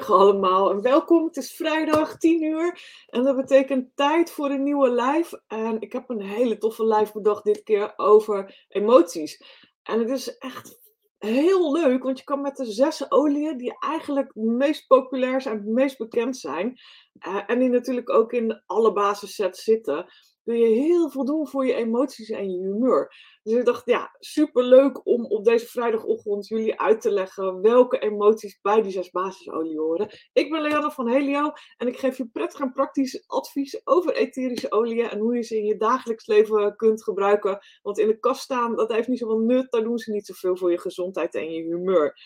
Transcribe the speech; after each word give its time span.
Goedemorgen 0.00 0.28
allemaal 0.28 0.70
en 0.70 0.82
welkom. 0.82 1.24
Het 1.24 1.36
is 1.36 1.52
vrijdag 1.52 2.16
10 2.16 2.42
uur 2.42 2.80
en 3.06 3.22
dat 3.22 3.36
betekent 3.36 3.96
tijd 3.96 4.30
voor 4.30 4.50
een 4.50 4.62
nieuwe 4.62 4.90
live. 4.90 5.42
En 5.46 5.80
ik 5.80 5.92
heb 5.92 6.10
een 6.10 6.22
hele 6.22 6.58
toffe 6.58 6.86
live 6.86 7.12
bedacht 7.12 7.44
dit 7.44 7.62
keer 7.62 7.92
over 7.96 8.66
emoties. 8.68 9.42
En 9.82 9.98
het 9.98 10.10
is 10.10 10.38
echt 10.38 10.78
heel 11.18 11.72
leuk, 11.72 12.02
want 12.02 12.18
je 12.18 12.24
kan 12.24 12.40
met 12.40 12.56
de 12.56 12.64
zes 12.64 13.10
oliën 13.10 13.56
die 13.56 13.76
eigenlijk 13.78 14.30
het 14.34 14.44
meest 14.44 14.86
populair 14.86 15.40
zijn, 15.40 15.56
het 15.56 15.66
meest 15.66 15.98
bekend 15.98 16.36
zijn, 16.36 16.78
eh, 17.18 17.42
en 17.46 17.58
die 17.58 17.68
natuurlijk 17.68 18.10
ook 18.10 18.32
in 18.32 18.62
alle 18.66 18.92
basissets 18.92 19.64
zitten, 19.64 20.06
kun 20.50 20.58
je 20.58 20.80
heel 20.80 21.10
veel 21.10 21.24
doen 21.24 21.48
voor 21.48 21.66
je 21.66 21.74
emoties 21.74 22.30
en 22.30 22.50
je 22.50 22.58
humeur. 22.58 23.14
Dus 23.42 23.54
ik 23.54 23.64
dacht, 23.64 23.86
ja, 23.86 24.16
superleuk 24.18 25.06
om 25.06 25.24
op 25.24 25.44
deze 25.44 25.66
vrijdagochtend 25.66 26.48
jullie 26.48 26.80
uit 26.80 27.00
te 27.00 27.10
leggen 27.10 27.60
welke 27.60 27.98
emoties 27.98 28.58
bij 28.60 28.82
die 28.82 28.92
zes 28.92 29.10
basisolie 29.10 29.78
horen. 29.78 30.08
Ik 30.32 30.50
ben 30.50 30.62
Leanne 30.62 30.90
van 30.90 31.08
Helio 31.08 31.52
en 31.76 31.88
ik 31.88 31.98
geef 31.98 32.16
je 32.16 32.28
prettig 32.28 32.60
en 32.60 32.72
praktisch 32.72 33.28
advies 33.28 33.80
over 33.84 34.14
etherische 34.14 34.72
oliën 34.72 35.08
en 35.08 35.18
hoe 35.18 35.36
je 35.36 35.42
ze 35.42 35.56
in 35.56 35.64
je 35.64 35.76
dagelijks 35.76 36.26
leven 36.26 36.76
kunt 36.76 37.02
gebruiken. 37.02 37.58
Want 37.82 37.98
in 37.98 38.06
de 38.06 38.18
kast 38.18 38.42
staan, 38.42 38.76
dat 38.76 38.92
heeft 38.92 39.08
niet 39.08 39.18
zoveel 39.18 39.38
nut, 39.38 39.70
daar 39.70 39.84
doen 39.84 39.98
ze 39.98 40.12
niet 40.12 40.26
zoveel 40.26 40.56
voor 40.56 40.70
je 40.70 40.80
gezondheid 40.80 41.34
en 41.34 41.52
je 41.52 41.62
humeur. 41.62 42.18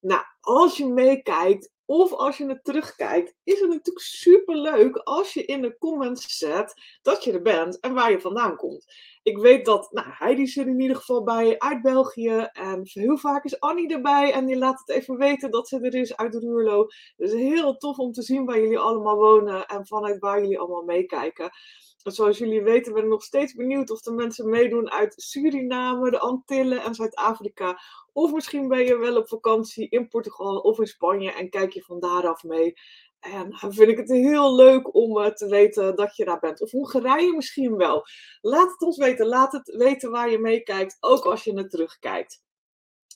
Nou, 0.00 0.22
als 0.40 0.76
je 0.76 0.86
meekijkt 0.86 1.70
of 1.90 2.12
als 2.12 2.36
je 2.38 2.46
het 2.46 2.64
terugkijkt, 2.64 3.34
is 3.44 3.60
het 3.60 3.68
natuurlijk 3.68 4.04
super 4.04 4.56
leuk 4.56 4.96
als 4.96 5.34
je 5.34 5.44
in 5.44 5.62
de 5.62 5.78
comments 5.78 6.38
zet 6.38 6.74
dat 7.02 7.24
je 7.24 7.32
er 7.32 7.42
bent 7.42 7.80
en 7.80 7.94
waar 7.94 8.10
je 8.10 8.20
vandaan 8.20 8.56
komt. 8.56 8.84
Ik 9.22 9.38
weet 9.38 9.64
dat 9.64 9.92
nou, 9.92 10.06
Heidi 10.10 10.52
er 10.60 10.66
in 10.66 10.80
ieder 10.80 10.96
geval 10.96 11.22
bij 11.22 11.58
uit 11.58 11.82
België 11.82 12.48
en 12.52 12.80
heel 12.82 13.18
vaak 13.18 13.44
is 13.44 13.60
Annie 13.60 13.92
erbij 13.94 14.32
en 14.32 14.46
die 14.46 14.56
laat 14.56 14.82
het 14.84 14.96
even 14.96 15.16
weten 15.16 15.50
dat 15.50 15.68
ze 15.68 15.80
er 15.80 15.94
is 15.94 16.16
uit 16.16 16.34
Ruurlo. 16.34 16.86
Dus 17.16 17.32
heel 17.32 17.76
tof 17.76 17.98
om 17.98 18.12
te 18.12 18.22
zien 18.22 18.44
waar 18.44 18.60
jullie 18.60 18.78
allemaal 18.78 19.16
wonen 19.16 19.66
en 19.66 19.86
vanuit 19.86 20.18
waar 20.18 20.40
jullie 20.40 20.58
allemaal 20.58 20.84
meekijken. 20.84 21.50
Zoals 22.02 22.38
jullie 22.38 22.62
weten 22.62 22.92
ben 22.92 23.02
ik 23.02 23.08
nog 23.08 23.22
steeds 23.22 23.54
benieuwd 23.54 23.90
of 23.90 24.06
er 24.06 24.14
mensen 24.14 24.48
meedoen 24.48 24.90
uit 24.90 25.14
Suriname, 25.16 26.10
de 26.10 26.18
Antillen 26.18 26.82
en 26.82 26.94
Zuid-Afrika. 26.94 27.80
Of 28.12 28.32
misschien 28.32 28.68
ben 28.68 28.84
je 28.84 28.96
wel 28.96 29.16
op 29.16 29.28
vakantie 29.28 29.88
in 29.88 30.08
Portugal 30.08 30.56
of 30.58 30.78
in 30.78 30.86
Spanje 30.86 31.32
en 31.32 31.50
kijk 31.50 31.72
je 31.72 31.82
van 31.82 32.00
daaraf 32.00 32.42
mee. 32.42 32.74
En 33.20 33.56
dan 33.60 33.72
vind 33.72 33.88
ik 33.88 33.96
het 33.96 34.08
heel 34.08 34.54
leuk 34.54 34.94
om 34.94 35.18
eh, 35.18 35.30
te 35.30 35.48
weten 35.48 35.96
dat 35.96 36.16
je 36.16 36.24
daar 36.24 36.38
bent. 36.38 36.60
Of 36.60 36.70
Hongarije 36.70 37.34
misschien 37.34 37.76
wel. 37.76 38.04
Laat 38.40 38.70
het 38.70 38.82
ons 38.82 38.96
weten. 38.96 39.26
Laat 39.26 39.52
het 39.52 39.76
weten 39.76 40.10
waar 40.10 40.30
je 40.30 40.38
meekijkt, 40.38 40.96
ook 41.00 41.24
als 41.24 41.44
je 41.44 41.56
het 41.56 41.70
terugkijkt. 41.70 42.42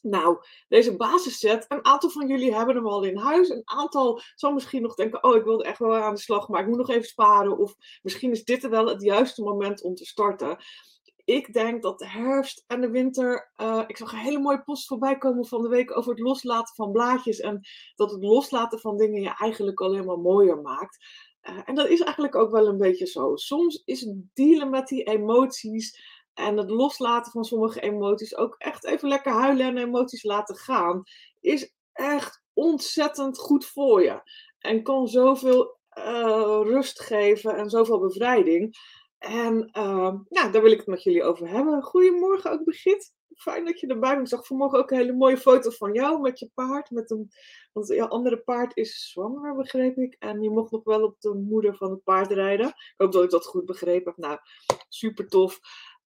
Nou, 0.03 0.39
deze 0.69 0.97
basisset, 0.97 1.65
een 1.69 1.85
aantal 1.85 2.11
van 2.11 2.29
jullie 2.29 2.55
hebben 2.55 2.75
hem 2.75 2.87
al 2.87 3.03
in 3.03 3.17
huis. 3.17 3.49
Een 3.49 3.63
aantal 3.65 4.21
zal 4.35 4.53
misschien 4.53 4.83
nog 4.83 4.95
denken, 4.95 5.25
oh, 5.25 5.37
ik 5.37 5.45
wilde 5.45 5.65
echt 5.65 5.79
wel 5.79 5.95
aan 5.95 6.15
de 6.15 6.21
slag, 6.21 6.49
maar 6.49 6.61
ik 6.61 6.67
moet 6.67 6.77
nog 6.79 6.91
even 6.91 7.09
sparen. 7.09 7.59
Of 7.59 7.75
misschien 8.03 8.31
is 8.31 8.45
dit 8.45 8.65
er 8.65 8.71
wel 8.71 8.87
het 8.87 9.03
juiste 9.03 9.43
moment 9.43 9.83
om 9.83 9.95
te 9.95 10.05
starten. 10.05 10.57
Ik 11.25 11.53
denk 11.53 11.83
dat 11.83 11.99
de 11.99 12.09
herfst 12.09 12.65
en 12.67 12.81
de 12.81 12.91
winter. 12.91 13.53
Uh, 13.57 13.83
ik 13.87 13.97
zag 13.97 14.13
een 14.13 14.19
hele 14.19 14.39
mooie 14.39 14.63
post 14.63 14.87
voorbij 14.87 15.19
komen 15.19 15.47
van 15.47 15.63
de 15.63 15.69
week 15.69 15.97
over 15.97 16.11
het 16.11 16.21
loslaten 16.21 16.75
van 16.75 16.93
blaadjes. 16.93 17.41
En 17.41 17.61
dat 17.95 18.11
het 18.11 18.23
loslaten 18.23 18.79
van 18.79 18.97
dingen 18.97 19.23
je 19.23 19.35
eigenlijk 19.39 19.81
alleen 19.81 20.05
maar 20.05 20.19
mooier 20.19 20.61
maakt. 20.61 20.99
Uh, 21.43 21.61
en 21.65 21.75
dat 21.75 21.89
is 21.89 22.01
eigenlijk 22.01 22.35
ook 22.35 22.51
wel 22.51 22.67
een 22.67 22.79
beetje 22.79 23.07
zo. 23.07 23.37
Soms 23.37 23.83
is 23.85 24.01
het 24.01 24.17
dealen 24.35 24.71
met 24.71 24.89
die 24.89 25.03
emoties 25.03 26.01
en 26.35 26.57
het 26.57 26.71
loslaten 26.71 27.33
van 27.33 27.45
sommige 27.45 27.81
emoties, 27.81 28.37
ook 28.37 28.55
echt 28.59 28.85
even 28.85 29.09
lekker 29.09 29.33
huilen 29.33 29.67
en 29.67 29.77
emoties 29.77 30.23
laten 30.23 30.57
gaan, 30.57 31.03
is 31.41 31.75
echt 31.93 32.43
ontzettend 32.53 33.39
goed 33.39 33.67
voor 33.67 34.03
je. 34.03 34.21
En 34.59 34.83
kan 34.83 35.09
zoveel 35.09 35.79
uh, 35.99 36.61
rust 36.63 37.01
geven 37.01 37.57
en 37.57 37.71
zoveel 37.71 38.01
bevrijding. 38.01 38.77
En 39.19 39.71
uh, 39.79 40.15
nou, 40.29 40.53
daar 40.53 40.63
wil 40.63 40.71
ik 40.71 40.79
het 40.79 40.87
met 40.87 41.03
jullie 41.03 41.23
over 41.23 41.49
hebben. 41.49 41.83
Goedemorgen 41.83 42.51
ook 42.51 42.65
Brigitte. 42.65 43.11
Fijn 43.37 43.65
dat 43.65 43.81
je 43.81 43.87
erbij 43.87 44.11
bent. 44.11 44.23
Ik 44.23 44.37
zag 44.37 44.47
vanmorgen 44.47 44.79
ook 44.79 44.91
een 44.91 44.97
hele 44.97 45.13
mooie 45.13 45.37
foto 45.37 45.71
van 45.71 45.93
jou 45.93 46.21
met 46.21 46.39
je 46.39 46.51
paard. 46.55 46.91
Met 46.91 47.11
een, 47.11 47.31
want 47.73 47.89
je 47.89 48.09
andere 48.09 48.39
paard 48.39 48.77
is 48.77 49.11
zwanger, 49.11 49.57
begreep 49.57 49.97
ik. 49.97 50.17
En 50.19 50.43
je 50.43 50.51
mocht 50.51 50.71
nog 50.71 50.85
wel 50.85 51.03
op 51.03 51.21
de 51.21 51.35
moeder 51.35 51.77
van 51.77 51.91
het 51.91 52.03
paard 52.03 52.31
rijden. 52.31 52.67
Ik 52.67 52.95
hoop 52.97 53.13
dat 53.13 53.25
ik 53.25 53.31
dat 53.31 53.47
goed 53.47 53.67
begrepen 53.67 54.13
heb. 54.17 54.17
Nou, 54.17 54.39
super 54.89 55.29
tof. 55.29 55.61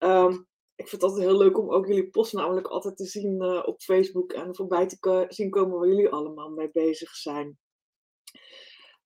Um, 0.04 0.46
ik 0.74 0.88
vind 0.88 1.02
het 1.02 1.10
altijd 1.10 1.28
heel 1.28 1.38
leuk 1.38 1.58
om 1.58 1.70
ook 1.70 1.86
jullie 1.86 2.10
post 2.10 2.32
namelijk 2.32 2.66
altijd 2.66 2.96
te 2.96 3.04
zien 3.04 3.42
uh, 3.42 3.62
op 3.66 3.80
Facebook 3.80 4.32
en 4.32 4.54
voorbij 4.54 4.86
te 4.86 5.26
zien 5.28 5.50
komen 5.50 5.78
waar 5.78 5.88
jullie 5.88 6.08
allemaal 6.08 6.50
mee 6.50 6.70
bezig 6.72 7.14
zijn. 7.14 7.58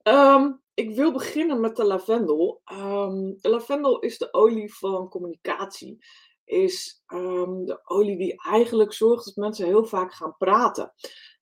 Um, 0.03 0.63
ik 0.75 0.95
wil 0.95 1.13
beginnen 1.13 1.61
met 1.61 1.77
de 1.77 1.85
lavendel. 1.85 2.63
Um, 2.73 3.37
de 3.41 3.49
lavendel 3.49 3.99
is 3.99 4.19
de 4.19 4.33
olie 4.33 4.75
van 4.75 5.09
communicatie. 5.09 5.99
Is 6.45 7.03
de 7.07 7.81
olie 7.85 8.19
die 8.19 8.43
eigenlijk 8.43 8.93
zorgt 8.93 9.25
dat 9.25 9.37
mensen 9.37 9.67
heel 9.67 9.85
vaak 9.85 10.13
gaan 10.13 10.37
praten. 10.37 10.95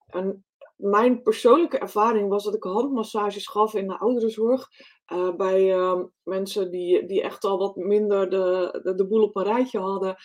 En 0.06 0.44
mijn 0.76 1.22
persoonlijke 1.22 1.78
ervaring 1.78 2.28
was 2.28 2.44
dat 2.44 2.54
ik 2.54 2.62
handmassages 2.62 3.47
gaf 3.47 3.75
in 3.75 3.88
de 3.88 3.98
ouderenzorg. 3.98 4.69
Uh, 5.12 5.34
bij 5.34 5.76
uh, 5.76 6.00
mensen 6.22 6.70
die, 6.70 7.06
die 7.06 7.22
echt 7.22 7.44
al 7.44 7.59
wat 7.59 7.76
minder 7.76 8.31
de, 8.31 8.78
de, 8.82 8.94
de, 8.94 9.06
boel 9.06 9.22
op 9.22 9.37
een 9.37 9.44
rijtje 9.44 9.78
hadden. 9.78 10.16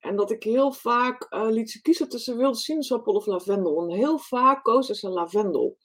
En 0.00 0.16
dat 0.16 0.30
ik 0.30 0.42
heel 0.42 0.72
vaak 0.72 1.26
uh, 1.34 1.46
liet 1.48 1.70
ze 1.70 1.80
kiezen 1.80 2.08
tussen 2.08 2.36
wilde 2.36 2.56
sinaasappel 2.56 3.14
of 3.14 3.26
lavendel. 3.26 3.82
En 3.82 3.96
heel 3.96 4.18
vaak 4.18 4.64
kozen 4.64 4.94
ze 4.94 5.08
lavendel. 5.08 5.76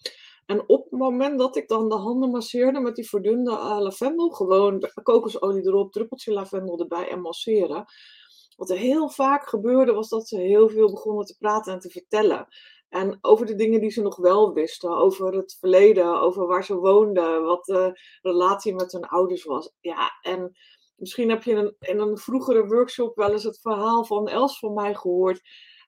En 0.46 0.70
op 0.70 0.84
het 0.84 1.00
moment 1.00 1.40
dat 1.40 1.56
ik 1.56 1.68
dan 1.68 1.90
de 1.90 1.96
handen 1.96 2.30
masseerde 2.30 2.80
met 2.80 2.96
die 2.96 3.10
verdunde 3.10 3.52
lavendel, 3.80 4.30
gewoon 4.30 4.90
kokosolie 5.04 5.68
erop, 5.68 5.92
druppeltje 5.92 6.34
lavendel 6.34 6.80
erbij 6.80 7.10
en 7.10 7.22
masseren. 7.22 7.86
Wat 8.56 8.70
er 8.70 8.78
heel 8.78 9.10
vaak 9.10 9.50
gebeurde 9.50 9.94
was 9.94 10.10
dat 10.10 10.28
ze 10.28 10.38
heel 10.38 10.70
veel 10.70 10.92
begonnen 10.92 11.26
te 11.26 11.36
praten 11.38 11.74
en 11.74 11.80
te 11.80 11.90
vertellen. 11.90 12.48
En 12.90 13.18
over 13.22 13.46
de 13.46 13.56
dingen 13.56 13.82
die 13.82 13.90
ze 13.90 14.02
nog 14.02 14.16
wel 14.16 14.54
wisten, 14.54 14.98
over 14.98 15.34
het 15.34 15.58
verleden, 15.60 16.22
over 16.22 16.48
waar 16.48 16.64
ze 16.64 16.76
woonden, 16.76 17.44
wat 17.44 17.66
de 17.66 18.00
relatie 18.22 18.76
met 18.76 18.92
hun 18.92 19.06
ouders 19.06 19.44
was. 19.44 19.72
Ja, 19.80 20.20
en 20.22 20.58
misschien 20.96 21.30
heb 21.30 21.44
je 21.44 21.52
in 21.52 21.74
een, 21.80 22.00
een 22.00 22.18
vroegere 22.18 22.68
workshop 22.68 23.16
wel 23.16 23.32
eens 23.32 23.44
het 23.44 23.60
verhaal 23.62 24.06
van 24.06 24.28
Els 24.28 24.60
van 24.60 24.74
mij 24.74 24.96
gehoord. 24.96 25.42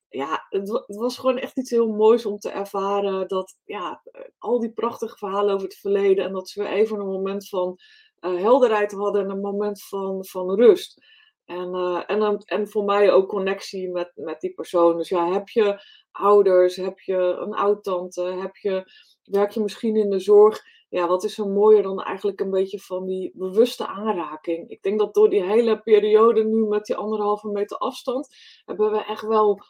Ja, 0.10 0.46
het, 0.50 0.84
was 0.86 1.18
gewoon 1.18 1.38
echt 1.38 1.58
iets 1.58 1.70
heel 1.70 1.88
moois 1.88 2.26
om 2.26 2.38
te 2.38 2.50
ervaren 2.50 3.28
dat, 3.28 3.58
ja, 3.64 4.02
al 4.38 4.60
die 4.60 4.74
prachtige 4.74 5.18
verhalen 5.18 5.54
over 5.54 5.68
het 5.68 5.78
verleden 5.78 6.26
en 6.26 6.34
dat 6.34 6.50
ze 6.50 6.62
weer 6.62 6.72
even 6.72 7.00
een 7.00 7.08
moment 7.08 7.50
van 7.50 7.78
uh, 8.22 8.42
helderheid 8.42 8.92
hadden 8.92 9.24
en 9.24 9.30
een 9.30 9.42
moment 9.42 9.84
van, 9.84 10.26
van 10.26 10.56
rust. 10.56 11.06
En, 11.46 11.76
uh, 11.76 12.04
en, 12.08 12.38
en 12.38 12.68
voor 12.68 12.84
mij 12.84 13.12
ook 13.12 13.30
connectie 13.30 13.90
met, 13.90 14.12
met 14.16 14.40
die 14.42 14.54
persoon. 14.54 14.98
Dus 14.98 15.10
ja, 15.10 15.32
heb 15.32 15.50
je 15.50 15.82
ouders, 16.18 16.76
heb 16.76 17.00
je 17.00 17.16
een 17.16 17.54
oud-tante, 17.54 18.22
heb 18.22 18.56
je, 18.56 18.92
werk 19.24 19.52
je 19.52 19.62
misschien 19.62 19.96
in 19.96 20.10
de 20.10 20.20
zorg. 20.20 20.62
Ja, 20.90 21.08
wat 21.08 21.24
is 21.24 21.38
er 21.38 21.48
mooier 21.48 21.84
dan 21.84 22.02
eigenlijk 22.04 22.40
een 22.40 22.52
beetje 22.52 22.80
van 22.80 23.06
die 23.06 23.32
bewuste 23.34 23.88
aanraking? 23.88 24.70
Ik 24.70 24.82
denk 24.82 25.00
dat 25.00 25.14
door 25.14 25.30
die 25.30 25.44
hele 25.44 25.82
periode 25.82 26.44
nu 26.44 26.68
met 26.68 26.86
die 26.86 26.96
anderhalve 26.96 27.48
meter 27.48 27.78
afstand, 27.78 28.36
hebben 28.66 28.92
we 28.92 29.06
echt 29.06 29.22
wel 29.28 29.62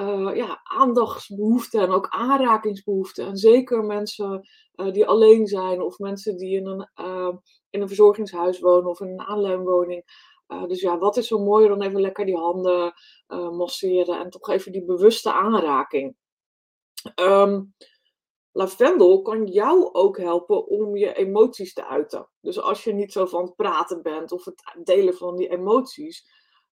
uh, 0.00 0.36
ja, 0.36 0.60
aandachtsbehoefte 0.62 1.80
en 1.80 1.90
ook 1.90 2.08
aanrakingsbehoefte. 2.08 3.22
En 3.22 3.36
zeker 3.36 3.84
mensen 3.84 4.48
uh, 4.74 4.92
die 4.92 5.06
alleen 5.06 5.46
zijn 5.46 5.82
of 5.82 5.98
mensen 5.98 6.36
die 6.36 6.56
in 6.56 6.66
een, 6.66 6.90
uh, 7.00 7.34
in 7.70 7.80
een 7.80 7.88
verzorgingshuis 7.88 8.60
wonen 8.60 8.90
of 8.90 9.00
in 9.00 9.08
een 9.08 9.26
aanluimwoning. 9.26 10.04
Uh, 10.48 10.66
dus 10.66 10.80
ja, 10.80 10.98
wat 10.98 11.16
is 11.16 11.26
zo 11.26 11.38
mooier 11.38 11.68
dan 11.68 11.82
even 11.82 12.00
lekker 12.00 12.24
die 12.24 12.36
handen 12.36 12.94
uh, 13.28 13.50
masseren 13.50 14.18
en 14.20 14.30
toch 14.30 14.48
even 14.48 14.72
die 14.72 14.84
bewuste 14.84 15.32
aanraking. 15.32 16.16
Um, 17.20 17.74
lavendel 18.52 19.22
kan 19.22 19.46
jou 19.46 19.92
ook 19.92 20.18
helpen 20.18 20.66
om 20.66 20.96
je 20.96 21.14
emoties 21.14 21.72
te 21.72 21.86
uiten. 21.86 22.28
Dus 22.40 22.60
als 22.60 22.84
je 22.84 22.92
niet 22.92 23.12
zo 23.12 23.26
van 23.26 23.42
het 23.42 23.56
praten 23.56 24.02
bent 24.02 24.32
of 24.32 24.44
het 24.44 24.76
delen 24.82 25.14
van 25.14 25.36
die 25.36 25.48
emoties, 25.48 26.26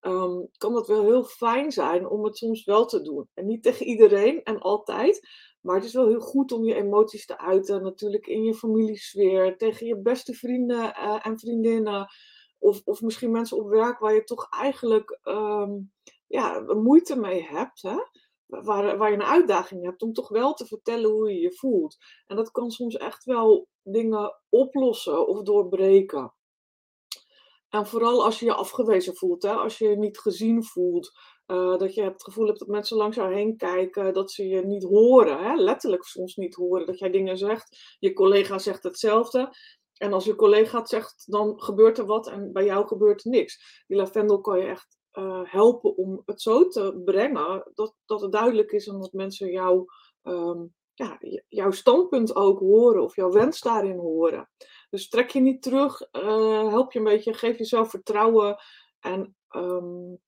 um, 0.01 0.49
kan 0.57 0.73
dat 0.73 0.87
wel 0.87 1.01
heel 1.01 1.23
fijn 1.23 1.71
zijn 1.71 2.09
om 2.09 2.23
het 2.23 2.37
soms 2.37 2.65
wel 2.65 2.85
te 2.85 3.01
doen. 3.01 3.29
En 3.33 3.45
niet 3.45 3.63
tegen 3.63 3.85
iedereen 3.85 4.43
en 4.43 4.59
altijd, 4.59 5.27
maar 5.61 5.75
het 5.75 5.85
is 5.85 5.93
wel 5.93 6.07
heel 6.07 6.19
goed 6.19 6.51
om 6.51 6.63
je 6.63 6.75
emoties 6.75 7.25
te 7.25 7.39
uiten. 7.39 7.83
Natuurlijk 7.83 8.27
in 8.27 8.43
je 8.43 8.53
familiesfeer, 8.53 9.57
tegen 9.57 9.87
je 9.87 9.97
beste 9.97 10.33
vrienden 10.33 10.79
uh, 10.79 11.25
en 11.25 11.39
vriendinnen. 11.39 12.07
Of, 12.59 12.81
of 12.85 13.01
misschien 13.01 13.31
mensen 13.31 13.57
op 13.57 13.69
werk 13.69 13.99
waar 13.99 14.13
je 14.13 14.23
toch 14.23 14.47
eigenlijk 14.49 15.19
um, 15.23 15.91
ja, 16.27 16.59
moeite 16.59 17.19
mee 17.19 17.43
hebt. 17.43 17.81
Hè? 17.81 17.95
Waar, 18.45 18.97
waar 18.97 19.09
je 19.09 19.15
een 19.15 19.23
uitdaging 19.23 19.83
hebt 19.83 20.01
om 20.01 20.13
toch 20.13 20.29
wel 20.29 20.53
te 20.53 20.65
vertellen 20.65 21.09
hoe 21.09 21.33
je 21.33 21.39
je 21.39 21.53
voelt. 21.53 21.97
En 22.25 22.35
dat 22.35 22.51
kan 22.51 22.71
soms 22.71 22.95
echt 22.95 23.23
wel 23.23 23.67
dingen 23.83 24.41
oplossen 24.49 25.27
of 25.27 25.41
doorbreken. 25.41 26.33
En 27.69 27.87
vooral 27.87 28.23
als 28.23 28.39
je 28.39 28.45
je 28.45 28.53
afgewezen 28.53 29.15
voelt, 29.15 29.43
hè? 29.43 29.51
als 29.51 29.77
je 29.77 29.87
je 29.87 29.97
niet 29.97 30.19
gezien 30.19 30.63
voelt, 30.63 31.11
uh, 31.47 31.77
dat 31.77 31.93
je 31.93 32.03
het 32.03 32.23
gevoel 32.23 32.45
hebt 32.45 32.59
dat 32.59 32.67
mensen 32.67 32.97
langs 32.97 33.15
jou 33.15 33.33
heen 33.33 33.57
kijken, 33.57 34.13
dat 34.13 34.31
ze 34.31 34.47
je 34.47 34.65
niet 34.65 34.83
horen, 34.83 35.43
hè? 35.43 35.55
letterlijk 35.55 36.03
soms 36.03 36.35
niet 36.35 36.55
horen, 36.55 36.85
dat 36.85 36.99
jij 36.99 37.09
dingen 37.09 37.37
zegt, 37.37 37.95
je 37.99 38.13
collega 38.13 38.57
zegt 38.57 38.83
hetzelfde. 38.83 39.55
En 39.97 40.13
als 40.13 40.25
je 40.25 40.35
collega 40.35 40.77
het 40.77 40.89
zegt, 40.89 41.23
dan 41.31 41.61
gebeurt 41.61 41.97
er 41.97 42.05
wat 42.05 42.27
en 42.27 42.51
bij 42.51 42.65
jou 42.65 42.87
gebeurt 42.87 43.25
er 43.25 43.31
niks. 43.31 43.83
Die 43.87 43.97
lavendel 43.97 44.41
kan 44.41 44.59
je 44.59 44.65
echt 44.65 44.97
uh, 45.13 45.41
helpen 45.43 45.97
om 45.97 46.21
het 46.25 46.41
zo 46.41 46.67
te 46.67 47.01
brengen 47.05 47.71
dat, 47.73 47.95
dat 48.05 48.21
het 48.21 48.31
duidelijk 48.31 48.71
is 48.71 48.87
en 48.87 48.99
dat 48.99 49.11
mensen 49.11 49.51
jou, 49.51 49.85
um, 50.23 50.73
ja, 50.93 51.17
jouw 51.47 51.71
standpunt 51.71 52.35
ook 52.35 52.59
horen 52.59 53.03
of 53.03 53.15
jouw 53.15 53.31
wens 53.31 53.61
daarin 53.61 53.97
horen. 53.97 54.49
Dus 54.89 55.09
trek 55.09 55.29
je 55.29 55.39
niet 55.39 55.61
terug, 55.61 56.01
uh, 56.11 56.69
help 56.69 56.91
je 56.91 56.99
een 56.99 57.05
beetje, 57.05 57.33
geef 57.33 57.57
jezelf 57.57 57.89
vertrouwen. 57.89 58.57
En 58.99 59.35
um, 59.49 60.19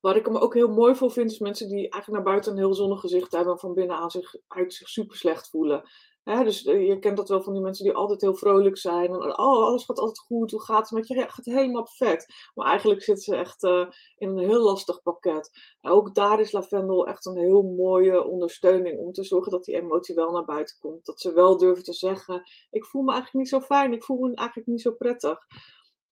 wat 0.00 0.16
ik 0.16 0.26
hem 0.26 0.36
ook 0.36 0.54
heel 0.54 0.68
mooi 0.68 0.94
voor 0.94 1.10
vind, 1.10 1.30
is 1.30 1.38
mensen 1.38 1.68
die 1.68 1.88
eigenlijk 1.88 2.12
naar 2.12 2.32
buiten 2.32 2.52
een 2.52 2.58
heel 2.58 2.74
zonnig 2.74 3.00
gezicht 3.00 3.32
hebben 3.32 3.52
en 3.52 3.58
van 3.58 3.74
binnen 3.74 4.10
zich, 4.10 4.34
uit 4.46 4.74
zich 4.74 4.88
super 4.88 5.16
slecht 5.16 5.48
voelen. 5.48 5.82
Dus 6.26 6.64
eh, 6.64 6.86
je 6.86 6.98
kent 6.98 7.16
dat 7.16 7.28
wel 7.28 7.42
van 7.42 7.52
die 7.52 7.62
mensen 7.62 7.84
die 7.84 7.94
altijd 7.94 8.20
heel 8.20 8.34
vrolijk 8.34 8.78
zijn. 8.78 9.14
En, 9.14 9.38
oh, 9.38 9.64
alles 9.64 9.84
gaat 9.84 9.98
altijd 9.98 10.18
goed. 10.18 10.50
Hoe 10.50 10.62
gaat 10.62 10.88
het 10.88 10.90
met 10.90 11.08
je? 11.08 11.20
Het 11.20 11.32
gaat 11.32 11.44
helemaal 11.44 11.82
perfect. 11.82 12.50
Maar 12.54 12.66
eigenlijk 12.66 13.02
zitten 13.02 13.24
ze 13.24 13.36
echt 13.36 13.62
uh, 13.62 13.86
in 14.16 14.28
een 14.28 14.38
heel 14.38 14.62
lastig 14.62 15.02
pakket. 15.02 15.50
ook 15.80 16.14
daar 16.14 16.40
is 16.40 16.52
lavendel 16.52 17.06
echt 17.06 17.26
een 17.26 17.36
heel 17.36 17.62
mooie 17.62 18.24
ondersteuning 18.24 18.98
om 18.98 19.12
te 19.12 19.24
zorgen 19.24 19.52
dat 19.52 19.64
die 19.64 19.74
emotie 19.74 20.14
wel 20.14 20.32
naar 20.32 20.44
buiten 20.44 20.76
komt. 20.80 21.06
Dat 21.06 21.20
ze 21.20 21.32
wel 21.32 21.56
durven 21.56 21.84
te 21.84 21.92
zeggen: 21.92 22.42
Ik 22.70 22.84
voel 22.84 23.02
me 23.02 23.12
eigenlijk 23.12 23.38
niet 23.38 23.62
zo 23.62 23.66
fijn. 23.66 23.92
Ik 23.92 24.04
voel 24.04 24.18
me 24.18 24.34
eigenlijk 24.34 24.68
niet 24.68 24.82
zo 24.82 24.92
prettig. 24.92 25.38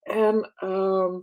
En 0.00 0.52
uh, 0.64 1.14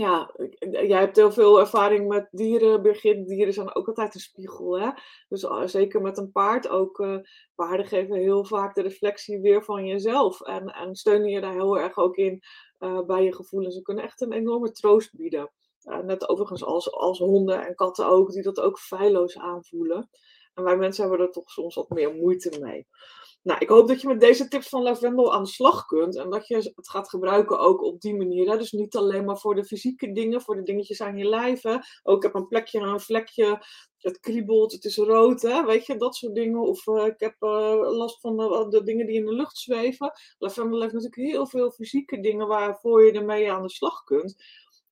ja, 0.00 0.30
jij 0.70 0.98
hebt 0.98 1.16
heel 1.16 1.32
veel 1.32 1.60
ervaring 1.60 2.08
met 2.08 2.28
dieren, 2.30 2.82
Birgit. 2.82 3.26
Dieren 3.26 3.52
zijn 3.52 3.74
ook 3.74 3.86
altijd 3.86 4.14
een 4.14 4.20
spiegel. 4.20 4.80
Hè? 4.80 4.90
Dus 5.28 5.42
uh, 5.42 5.66
zeker 5.66 6.00
met 6.00 6.18
een 6.18 6.32
paard 6.32 6.68
ook. 6.68 6.98
Uh, 6.98 7.18
paarden 7.54 7.86
geven 7.86 8.16
heel 8.16 8.44
vaak 8.44 8.74
de 8.74 8.82
reflectie 8.82 9.40
weer 9.40 9.64
van 9.64 9.86
jezelf. 9.86 10.40
En, 10.40 10.66
en 10.66 10.94
steunen 10.94 11.28
je 11.28 11.40
daar 11.40 11.52
heel 11.52 11.78
erg 11.78 11.96
ook 11.96 12.16
in 12.16 12.42
bij 13.06 13.24
je 13.24 13.34
gevoelens. 13.34 13.74
Ze 13.74 13.82
kunnen 13.82 14.04
echt 14.04 14.20
een 14.20 14.32
enorme 14.32 14.70
troost 14.70 15.16
bieden. 15.16 15.50
net 16.02 16.28
overigens 16.28 16.64
als, 16.64 16.92
als 16.92 17.18
honden 17.18 17.66
en 17.66 17.74
katten 17.74 18.06
ook, 18.06 18.30
die 18.30 18.42
dat 18.42 18.60
ook 18.60 18.78
feilloos 18.78 19.38
aanvoelen. 19.38 20.08
En 20.54 20.64
wij 20.64 20.76
mensen 20.76 21.08
hebben 21.08 21.26
er 21.26 21.32
toch 21.32 21.50
soms 21.50 21.74
wat 21.74 21.88
meer 21.88 22.14
moeite 22.14 22.58
mee. 22.60 22.86
Nou, 23.44 23.58
ik 23.58 23.68
hoop 23.68 23.88
dat 23.88 24.00
je 24.00 24.08
met 24.08 24.20
deze 24.20 24.48
tips 24.48 24.68
van 24.68 24.82
Lavendel 24.82 25.34
aan 25.34 25.42
de 25.42 25.48
slag 25.48 25.84
kunt. 25.84 26.16
En 26.16 26.30
dat 26.30 26.46
je 26.46 26.56
het 26.56 26.88
gaat 26.88 27.08
gebruiken 27.08 27.58
ook 27.58 27.82
op 27.82 28.00
die 28.00 28.16
manier. 28.16 28.50
Hè? 28.50 28.58
Dus 28.58 28.72
niet 28.72 28.96
alleen 28.96 29.24
maar 29.24 29.38
voor 29.38 29.54
de 29.54 29.64
fysieke 29.64 30.12
dingen, 30.12 30.40
voor 30.40 30.56
de 30.56 30.62
dingetjes 30.62 31.00
aan 31.00 31.16
je 31.16 31.24
lijf. 31.24 31.62
Hè? 31.62 31.76
Ook 32.02 32.16
ik 32.16 32.22
heb 32.22 32.34
een 32.34 32.48
plekje 32.48 32.80
een 32.80 33.00
vlekje. 33.00 33.62
Het 33.98 34.20
kriebelt, 34.20 34.72
het 34.72 34.84
is 34.84 34.96
rood. 34.96 35.42
Hè? 35.42 35.64
Weet 35.64 35.86
je, 35.86 35.96
dat 35.96 36.16
soort 36.16 36.34
dingen. 36.34 36.60
Of 36.60 36.86
uh, 36.86 37.06
ik 37.06 37.20
heb 37.20 37.34
uh, 37.40 37.80
last 37.80 38.20
van 38.20 38.36
de, 38.36 38.66
de, 38.68 38.82
dingen 38.82 39.06
die 39.06 39.16
in 39.16 39.26
de 39.26 39.34
lucht 39.34 39.56
zweven. 39.56 40.12
Lavendel 40.38 40.80
heeft 40.80 40.92
natuurlijk 40.92 41.32
heel 41.32 41.46
veel 41.46 41.70
fysieke 41.70 42.20
dingen 42.20 42.46
waarvoor 42.46 43.04
je 43.04 43.12
ermee 43.12 43.52
aan 43.52 43.62
de 43.62 43.70
slag 43.70 44.04
kunt. 44.04 44.36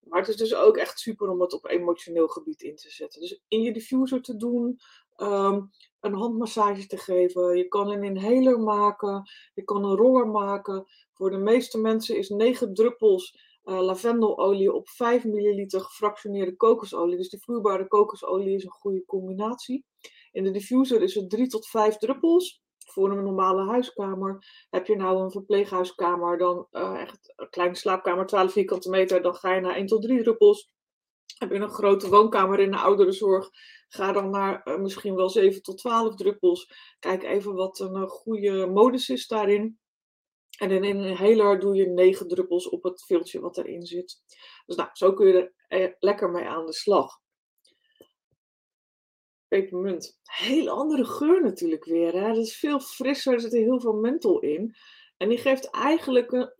Maar 0.02 0.20
het 0.20 0.28
is 0.28 0.36
dus 0.36 0.54
ook 0.54 0.76
echt 0.76 0.98
super 0.98 1.28
om 1.28 1.40
het 1.40 1.52
op 1.52 1.66
emotioneel 1.66 2.28
gebied 2.28 2.62
in 2.62 2.76
te 2.76 2.90
zetten. 2.90 3.20
Dus 3.20 3.40
in 3.48 3.62
je 3.62 3.72
diffuser 3.72 4.22
te 4.22 4.36
doen, 4.36 4.80
um, 5.16 5.70
een 6.00 6.14
handmassage 6.14 6.86
te 6.86 6.96
geven. 6.96 7.56
Je 7.56 7.68
kan 7.68 7.90
een 7.90 8.02
inhaler 8.02 8.60
maken. 8.60 9.22
Je 9.54 9.64
kan 9.64 9.84
een 9.84 9.96
roller 9.96 10.28
maken. 10.28 10.84
Voor 11.12 11.30
de 11.30 11.38
meeste 11.38 11.78
mensen 11.78 12.16
is 12.16 12.28
9 12.28 12.74
druppels 12.74 13.50
uh, 13.64 13.80
lavendelolie 13.80 14.72
op 14.72 14.88
5 14.88 15.24
milliliter 15.24 15.80
gefractioneerde 15.80 16.56
kokosolie. 16.56 17.16
Dus 17.16 17.28
die 17.28 17.42
vloeibare 17.42 17.88
kokosolie 17.88 18.54
is 18.54 18.64
een 18.64 18.70
goede 18.70 19.04
combinatie. 19.04 19.84
In 20.32 20.44
de 20.44 20.50
diffuser 20.50 21.02
is 21.02 21.14
het 21.14 21.30
3 21.30 21.46
tot 21.46 21.68
5 21.68 21.96
druppels. 21.96 22.62
Voor 22.86 23.10
een 23.10 23.24
normale 23.24 23.66
huiskamer. 23.66 24.38
Heb 24.70 24.86
je 24.86 24.96
nou 24.96 25.22
een 25.22 25.30
verpleeghuiskamer, 25.30 26.38
dan 26.38 26.66
uh, 26.72 27.00
echt 27.00 27.32
een 27.36 27.50
kleine 27.50 27.76
slaapkamer, 27.76 28.26
12 28.26 28.52
vierkante 28.52 28.90
meter, 28.90 29.22
dan 29.22 29.34
ga 29.34 29.54
je 29.54 29.60
naar 29.60 29.74
1 29.74 29.86
tot 29.86 30.02
3 30.02 30.22
druppels. 30.22 30.70
Heb 31.38 31.50
je 31.50 31.58
een 31.58 31.68
grote 31.68 32.08
woonkamer 32.08 32.60
in 32.60 32.70
de 32.70 32.76
ouderenzorg, 32.76 33.50
ga 33.94 34.12
dan 34.12 34.30
naar 34.30 34.60
uh, 34.64 34.76
misschien 34.76 35.14
wel 35.14 35.28
7 35.28 35.62
tot 35.62 35.78
12 35.78 36.14
druppels. 36.14 36.72
Kijk 36.98 37.22
even 37.22 37.54
wat 37.54 37.78
een 37.78 37.96
uh, 37.96 38.08
goede 38.08 38.66
modus 38.66 39.08
is 39.08 39.26
daarin. 39.26 39.78
En 40.58 40.70
in 40.70 40.84
een 40.84 41.04
inhaler 41.04 41.60
doe 41.60 41.74
je 41.74 41.86
9 41.86 42.28
druppels 42.28 42.68
op 42.68 42.82
het 42.82 43.04
viltje 43.04 43.40
wat 43.40 43.58
erin 43.58 43.86
zit. 43.86 44.22
Dus 44.66 44.76
nou, 44.76 44.88
zo 44.92 45.12
kun 45.12 45.26
je 45.26 45.32
er 45.32 45.52
eh, 45.68 45.92
lekker 45.98 46.30
mee 46.30 46.44
aan 46.44 46.66
de 46.66 46.72
slag. 46.72 47.20
Pepermunt. 49.48 50.18
Hele 50.22 50.70
andere 50.70 51.04
geur 51.04 51.42
natuurlijk 51.42 51.84
weer. 51.84 52.12
Hè? 52.12 52.28
Dat 52.28 52.46
is 52.46 52.56
veel 52.56 52.80
frisser, 52.80 53.32
er 53.32 53.40
zit 53.40 53.52
heel 53.52 53.80
veel 53.80 53.92
menthol 53.94 54.40
in. 54.40 54.76
En 55.16 55.28
die 55.28 55.38
geeft 55.38 55.70
eigenlijk 55.70 56.32
een 56.32 56.52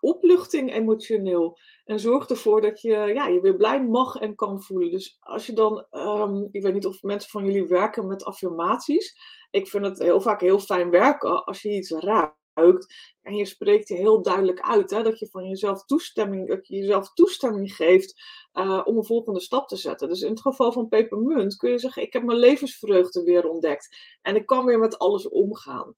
opluchting 0.00 0.72
emotioneel. 0.72 1.58
En 1.84 2.00
zorgt 2.00 2.30
ervoor 2.30 2.60
dat 2.60 2.80
je 2.80 2.90
ja, 2.90 3.26
je 3.26 3.40
weer 3.40 3.56
blij 3.56 3.84
mag 3.84 4.16
en 4.16 4.34
kan 4.34 4.62
voelen. 4.62 4.90
Dus 4.90 5.16
als 5.20 5.46
je 5.46 5.52
dan, 5.52 5.86
um, 5.90 6.48
ik 6.50 6.62
weet 6.62 6.74
niet 6.74 6.86
of 6.86 7.02
mensen 7.02 7.30
van 7.30 7.44
jullie 7.44 7.66
werken 7.66 8.06
met 8.06 8.24
affirmaties. 8.24 9.16
Ik 9.50 9.68
vind 9.68 9.84
het 9.84 9.98
heel 9.98 10.20
vaak 10.20 10.40
heel 10.40 10.58
fijn 10.58 10.90
werken 10.90 11.44
als 11.44 11.62
je 11.62 11.74
iets 11.74 11.90
ruikt. 11.90 12.94
En 13.22 13.36
je 13.36 13.44
spreekt 13.44 13.88
je 13.88 13.94
heel 13.94 14.22
duidelijk 14.22 14.60
uit. 14.60 14.90
Hè, 14.90 15.02
dat 15.02 15.18
je 15.18 15.28
van 15.28 15.48
jezelf 15.48 15.84
toestemming, 15.84 16.58
jezelf 16.62 17.12
toestemming 17.12 17.74
geeft 17.74 18.22
uh, 18.52 18.80
om 18.84 18.96
een 18.96 19.04
volgende 19.04 19.40
stap 19.40 19.68
te 19.68 19.76
zetten. 19.76 20.08
Dus 20.08 20.20
in 20.20 20.30
het 20.30 20.40
geval 20.40 20.72
van 20.72 20.88
pepermunt 20.88 21.56
kun 21.56 21.70
je 21.70 21.78
zeggen: 21.78 22.02
Ik 22.02 22.12
heb 22.12 22.22
mijn 22.22 22.38
levensvreugde 22.38 23.22
weer 23.22 23.48
ontdekt. 23.48 23.96
En 24.22 24.36
ik 24.36 24.46
kan 24.46 24.64
weer 24.64 24.78
met 24.78 24.98
alles 24.98 25.28
omgaan. 25.28 25.94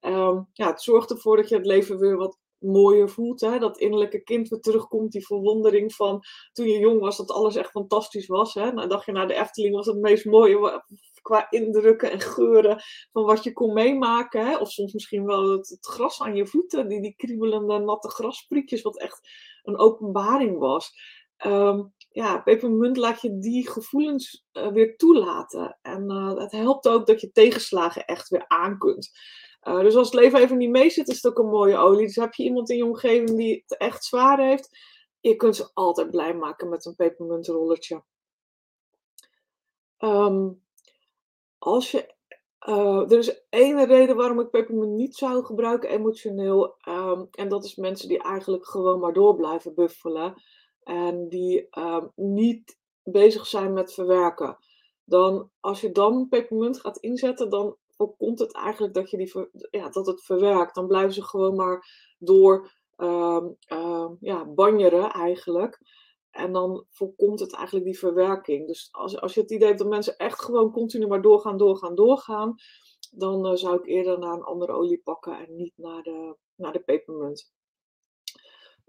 Um, 0.00 0.48
ja, 0.52 0.66
het 0.66 0.82
zorgt 0.82 1.10
ervoor 1.10 1.36
dat 1.36 1.48
je 1.48 1.56
het 1.56 1.66
leven 1.66 1.98
weer 1.98 2.16
wat 2.16 2.38
mooier 2.64 3.08
voelt. 3.08 3.40
Hè? 3.40 3.58
Dat 3.58 3.78
innerlijke 3.78 4.22
kind 4.22 4.48
weer 4.48 4.60
terugkomt, 4.60 5.12
die 5.12 5.26
verwondering 5.26 5.94
van 5.94 6.22
toen 6.52 6.66
je 6.66 6.78
jong 6.78 7.00
was, 7.00 7.16
dat 7.16 7.30
alles 7.30 7.56
echt 7.56 7.70
fantastisch 7.70 8.26
was. 8.26 8.54
Hè? 8.54 8.72
Nou, 8.72 8.88
dacht 8.88 9.06
je 9.06 9.12
naar 9.12 9.28
de 9.28 9.34
Efteling 9.34 9.74
was 9.74 9.86
het 9.86 9.98
meest 9.98 10.24
mooie 10.24 10.82
qua 11.22 11.50
indrukken 11.50 12.10
en 12.10 12.20
geuren 12.20 12.82
van 13.12 13.24
wat 13.24 13.44
je 13.44 13.52
kon 13.52 13.72
meemaken. 13.72 14.46
Hè? 14.46 14.56
Of 14.56 14.70
soms 14.70 14.92
misschien 14.92 15.26
wel 15.26 15.50
het, 15.50 15.78
gras 15.80 16.20
aan 16.20 16.36
je 16.36 16.46
voeten, 16.46 16.88
die, 16.88 17.00
die 17.00 17.14
kriebelende 17.16 17.78
natte 17.78 18.08
grasprietjes, 18.08 18.82
wat 18.82 18.98
echt 18.98 19.28
een 19.62 19.78
openbaring 19.78 20.58
was. 20.58 20.92
Um, 21.46 21.92
ja, 22.08 22.38
pepermunt 22.38 22.96
laat 22.96 23.20
je 23.20 23.38
die 23.38 23.70
gevoelens 23.70 24.44
uh, 24.52 24.66
weer 24.66 24.96
toelaten. 24.96 25.78
En 25.82 26.10
uh, 26.10 26.36
het 26.36 26.52
helpt 26.52 26.88
ook 26.88 27.06
dat 27.06 27.20
je 27.20 27.32
tegenslagen 27.32 28.04
echt 28.04 28.28
weer 28.28 28.44
aan 28.48 28.78
kunt. 28.78 29.10
Uh, 29.64 29.80
dus 29.80 29.94
als 29.94 30.10
het 30.10 30.20
leven 30.20 30.40
even 30.40 30.56
niet 30.56 30.70
mee 30.70 30.90
zit, 30.90 31.08
is 31.08 31.22
het 31.22 31.26
ook 31.26 31.38
een 31.38 31.50
mooie 31.50 31.76
olie. 31.76 32.06
Dus 32.06 32.16
heb 32.16 32.34
je 32.34 32.42
iemand 32.42 32.70
in 32.70 32.76
je 32.76 32.84
omgeving 32.84 33.36
die 33.36 33.62
het 33.66 33.78
echt 33.78 34.04
zwaar 34.04 34.40
heeft, 34.40 34.78
je 35.20 35.36
kunt 35.36 35.56
ze 35.56 35.70
altijd 35.74 36.10
blij 36.10 36.34
maken 36.34 36.68
met 36.68 36.84
een 36.84 36.94
pepermuntrolletje. 36.94 38.02
Um, 39.98 40.62
als 41.58 41.90
je, 41.90 42.14
uh, 42.68 43.10
er 43.10 43.18
is 43.18 43.46
één 43.48 43.86
reden 43.86 44.16
waarom 44.16 44.40
ik 44.40 44.50
pepermunt 44.50 44.92
niet 44.92 45.16
zou 45.16 45.44
gebruiken 45.44 45.90
emotioneel. 45.90 46.76
Um, 46.88 47.28
en 47.30 47.48
dat 47.48 47.64
is 47.64 47.74
mensen 47.74 48.08
die 48.08 48.22
eigenlijk 48.22 48.66
gewoon 48.66 49.00
maar 49.00 49.12
door 49.12 49.36
blijven 49.36 49.74
buffelen. 49.74 50.42
En 50.82 51.28
die 51.28 51.66
um, 51.78 52.12
niet 52.14 52.78
bezig 53.02 53.46
zijn 53.46 53.72
met 53.72 53.94
verwerken. 53.94 54.58
Dan, 55.04 55.50
als 55.60 55.80
je 55.80 55.92
dan 55.92 56.28
pepermunt 56.28 56.80
gaat 56.80 56.98
inzetten, 56.98 57.50
dan 57.50 57.76
voorkomt 57.96 58.38
het 58.38 58.54
eigenlijk 58.54 58.94
dat, 58.94 59.10
je 59.10 59.16
die 59.16 59.48
ja, 59.70 59.88
dat 59.88 60.06
het 60.06 60.24
verwerkt. 60.24 60.74
Dan 60.74 60.86
blijven 60.86 61.12
ze 61.12 61.22
gewoon 61.22 61.54
maar 61.54 61.86
door 62.18 62.72
uh, 62.96 63.44
ja, 64.20 64.44
banjeren 64.46 65.10
eigenlijk. 65.10 65.80
En 66.30 66.52
dan 66.52 66.84
voorkomt 66.90 67.40
het 67.40 67.54
eigenlijk 67.54 67.84
die 67.86 67.98
verwerking. 67.98 68.66
Dus 68.66 68.88
als, 68.92 69.20
als 69.20 69.34
je 69.34 69.40
het 69.40 69.50
idee 69.50 69.66
hebt 69.66 69.78
dat 69.78 69.88
mensen 69.88 70.16
echt 70.16 70.42
gewoon 70.42 70.72
continu 70.72 71.06
maar 71.06 71.22
doorgaan, 71.22 71.56
doorgaan, 71.56 71.94
doorgaan, 71.94 72.54
dan 73.10 73.46
uh, 73.46 73.54
zou 73.54 73.76
ik 73.76 73.86
eerder 73.86 74.18
naar 74.18 74.32
een 74.32 74.42
andere 74.42 74.72
olie 74.72 75.00
pakken 75.04 75.38
en 75.38 75.56
niet 75.56 75.72
naar 75.76 76.02
de, 76.02 76.36
naar 76.54 76.72
de 76.72 76.80
pepermunt. 76.80 77.52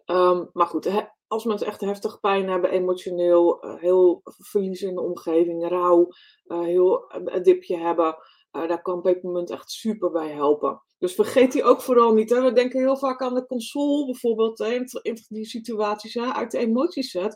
Um, 0.06 0.50
maar 0.54 0.68
goed, 0.68 1.10
als 1.28 1.46
mensen 1.46 1.68
echt 1.68 1.82
heftig 1.82 2.20
pijn 2.20 2.50
hebben, 2.50 2.70
emotioneel, 2.70 3.66
uh, 3.66 3.76
heel 3.76 4.22
verlies 4.24 4.82
in 4.82 4.96
de 4.96 5.02
omgeving, 5.02 5.68
rouw, 5.68 6.08
uh, 6.46 6.60
heel 6.60 7.06
een 7.08 7.44
dipje 7.44 7.78
hebben, 7.78 8.18
daar 8.56 8.82
kan 8.82 9.02
pepermunt 9.02 9.50
echt 9.50 9.72
super 9.72 10.12
bij 10.12 10.30
helpen. 10.30 10.82
Dus 10.98 11.14
vergeet 11.14 11.52
die 11.52 11.64
ook 11.64 11.82
vooral 11.82 12.14
niet. 12.14 12.30
Hè. 12.30 12.42
We 12.42 12.54
denken 12.54 12.80
heel 12.80 12.98
vaak 12.98 13.22
aan 13.22 13.34
de 13.34 13.46
console 13.46 14.06
bijvoorbeeld, 14.06 14.60
in 15.02 15.18
die 15.28 15.46
situaties 15.46 16.14
hè, 16.14 16.34
uit 16.34 16.52
de 16.52 16.58
emotieset. 16.58 17.36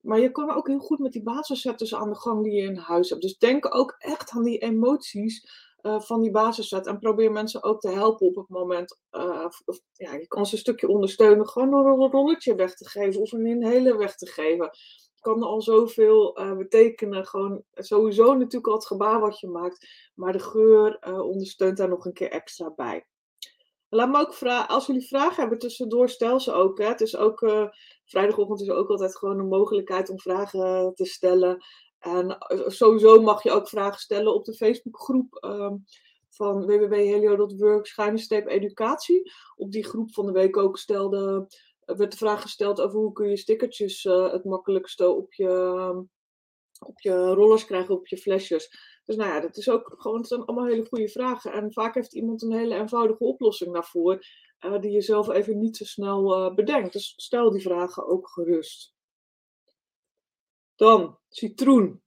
Maar 0.00 0.20
je 0.20 0.30
kan 0.30 0.50
ook 0.50 0.68
heel 0.68 0.78
goed 0.78 0.98
met 0.98 1.12
die 1.12 1.22
basissetters 1.22 1.94
aan 1.94 2.10
de 2.10 2.16
gang 2.16 2.44
die 2.44 2.52
je 2.52 2.62
in 2.62 2.76
huis 2.76 3.08
hebt. 3.10 3.22
Dus 3.22 3.38
denk 3.38 3.74
ook 3.74 3.94
echt 3.98 4.30
aan 4.30 4.42
die 4.42 4.58
emoties 4.58 5.66
uh, 5.82 6.00
van 6.00 6.20
die 6.20 6.30
basisset. 6.30 6.86
En 6.86 6.98
probeer 6.98 7.32
mensen 7.32 7.62
ook 7.62 7.80
te 7.80 7.90
helpen 7.90 8.26
op 8.26 8.34
het 8.36 8.48
moment. 8.48 8.98
Of, 9.64 9.80
ja, 9.92 10.14
je 10.14 10.26
kan 10.26 10.46
ze 10.46 10.54
een 10.54 10.60
stukje 10.60 10.88
ondersteunen, 10.88 11.48
gewoon 11.48 11.72
een 11.72 12.10
rolletje 12.10 12.54
weg 12.54 12.74
te 12.74 12.88
geven 12.88 13.20
of 13.20 13.32
een 13.32 13.46
inhaler 13.46 13.98
weg 13.98 14.14
te 14.14 14.26
geven. 14.26 14.70
Kan 15.20 15.42
al 15.42 15.62
zoveel 15.62 16.40
uh, 16.40 16.56
betekenen. 16.56 17.26
Gewoon 17.26 17.62
sowieso 17.74 18.34
natuurlijk 18.34 18.66
al 18.66 18.74
het 18.74 18.86
gebaar 18.86 19.20
wat 19.20 19.40
je 19.40 19.48
maakt. 19.48 20.10
Maar 20.14 20.32
de 20.32 20.38
geur 20.38 20.98
ondersteunt 21.22 21.76
daar 21.76 21.88
nog 21.88 22.04
een 22.04 22.12
keer 22.12 22.30
extra 22.30 22.72
bij. 22.76 23.06
Laat 23.88 24.10
me 24.10 24.18
ook 24.18 24.34
vragen, 24.34 24.68
als 24.68 24.86
jullie 24.86 25.06
vragen 25.06 25.40
hebben 25.40 25.58
tussendoor, 25.58 26.08
stel 26.08 26.40
ze 26.40 26.52
ook. 26.52 26.78
Hè. 26.78 26.86
Het 26.86 27.00
is 27.00 27.16
ook, 27.16 27.38
vrijdagochtend 28.04 28.60
is 28.60 28.70
ook 28.70 28.88
altijd 28.88 29.16
gewoon 29.16 29.38
een 29.38 29.48
mogelijkheid 29.48 30.10
om 30.10 30.20
vragen 30.20 30.94
te 30.94 31.04
stellen. 31.04 31.64
En 31.98 32.38
eh, 32.38 32.68
sowieso 32.68 33.20
mag 33.20 33.42
je 33.42 33.50
ook 33.50 33.68
vragen 33.68 34.00
stellen 34.00 34.34
op 34.34 34.44
de 34.44 34.54
Facebookgroep 34.54 35.44
um, 35.44 35.84
van 36.28 36.66
www.helio.work-educatie. 36.66 39.32
Op 39.56 39.72
die 39.72 39.84
groep 39.84 40.12
van 40.12 40.26
de 40.26 40.32
week 40.32 40.56
ook 40.56 40.78
stelde, 40.78 41.46
werd 41.96 42.10
de 42.10 42.16
vraag 42.16 42.42
gesteld 42.42 42.80
over 42.80 42.98
hoe 42.98 43.12
kun 43.12 43.28
je 43.28 43.36
stickertjes 43.36 44.04
uh, 44.04 44.32
het 44.32 44.44
makkelijkste 44.44 45.08
op 45.08 45.32
je, 45.34 45.48
op 46.78 47.00
je 47.00 47.26
rollers 47.26 47.64
krijgen, 47.64 47.94
op 47.94 48.06
je 48.06 48.16
flesjes. 48.16 48.68
Dus 49.04 49.16
nou 49.16 49.30
ja, 49.30 49.40
dat 49.40 49.56
is 49.56 49.68
ook 49.68 49.94
gewoon, 49.98 50.18
het 50.18 50.28
zijn 50.28 50.44
allemaal 50.44 50.66
hele 50.66 50.86
goede 50.86 51.08
vragen. 51.08 51.52
En 51.52 51.72
vaak 51.72 51.94
heeft 51.94 52.14
iemand 52.14 52.42
een 52.42 52.52
hele 52.52 52.74
eenvoudige 52.74 53.24
oplossing 53.24 53.72
daarvoor, 53.72 54.26
uh, 54.60 54.80
die 54.80 54.90
je 54.90 55.00
zelf 55.00 55.28
even 55.28 55.58
niet 55.58 55.76
zo 55.76 55.84
snel 55.84 56.54
bedenkt. 56.54 56.92
Dus 56.92 57.12
stel 57.16 57.50
die 57.50 57.62
vragen 57.62 58.06
ook 58.06 58.28
gerust. 58.28 58.94
Dan 60.76 61.18
citroen. 61.28 62.02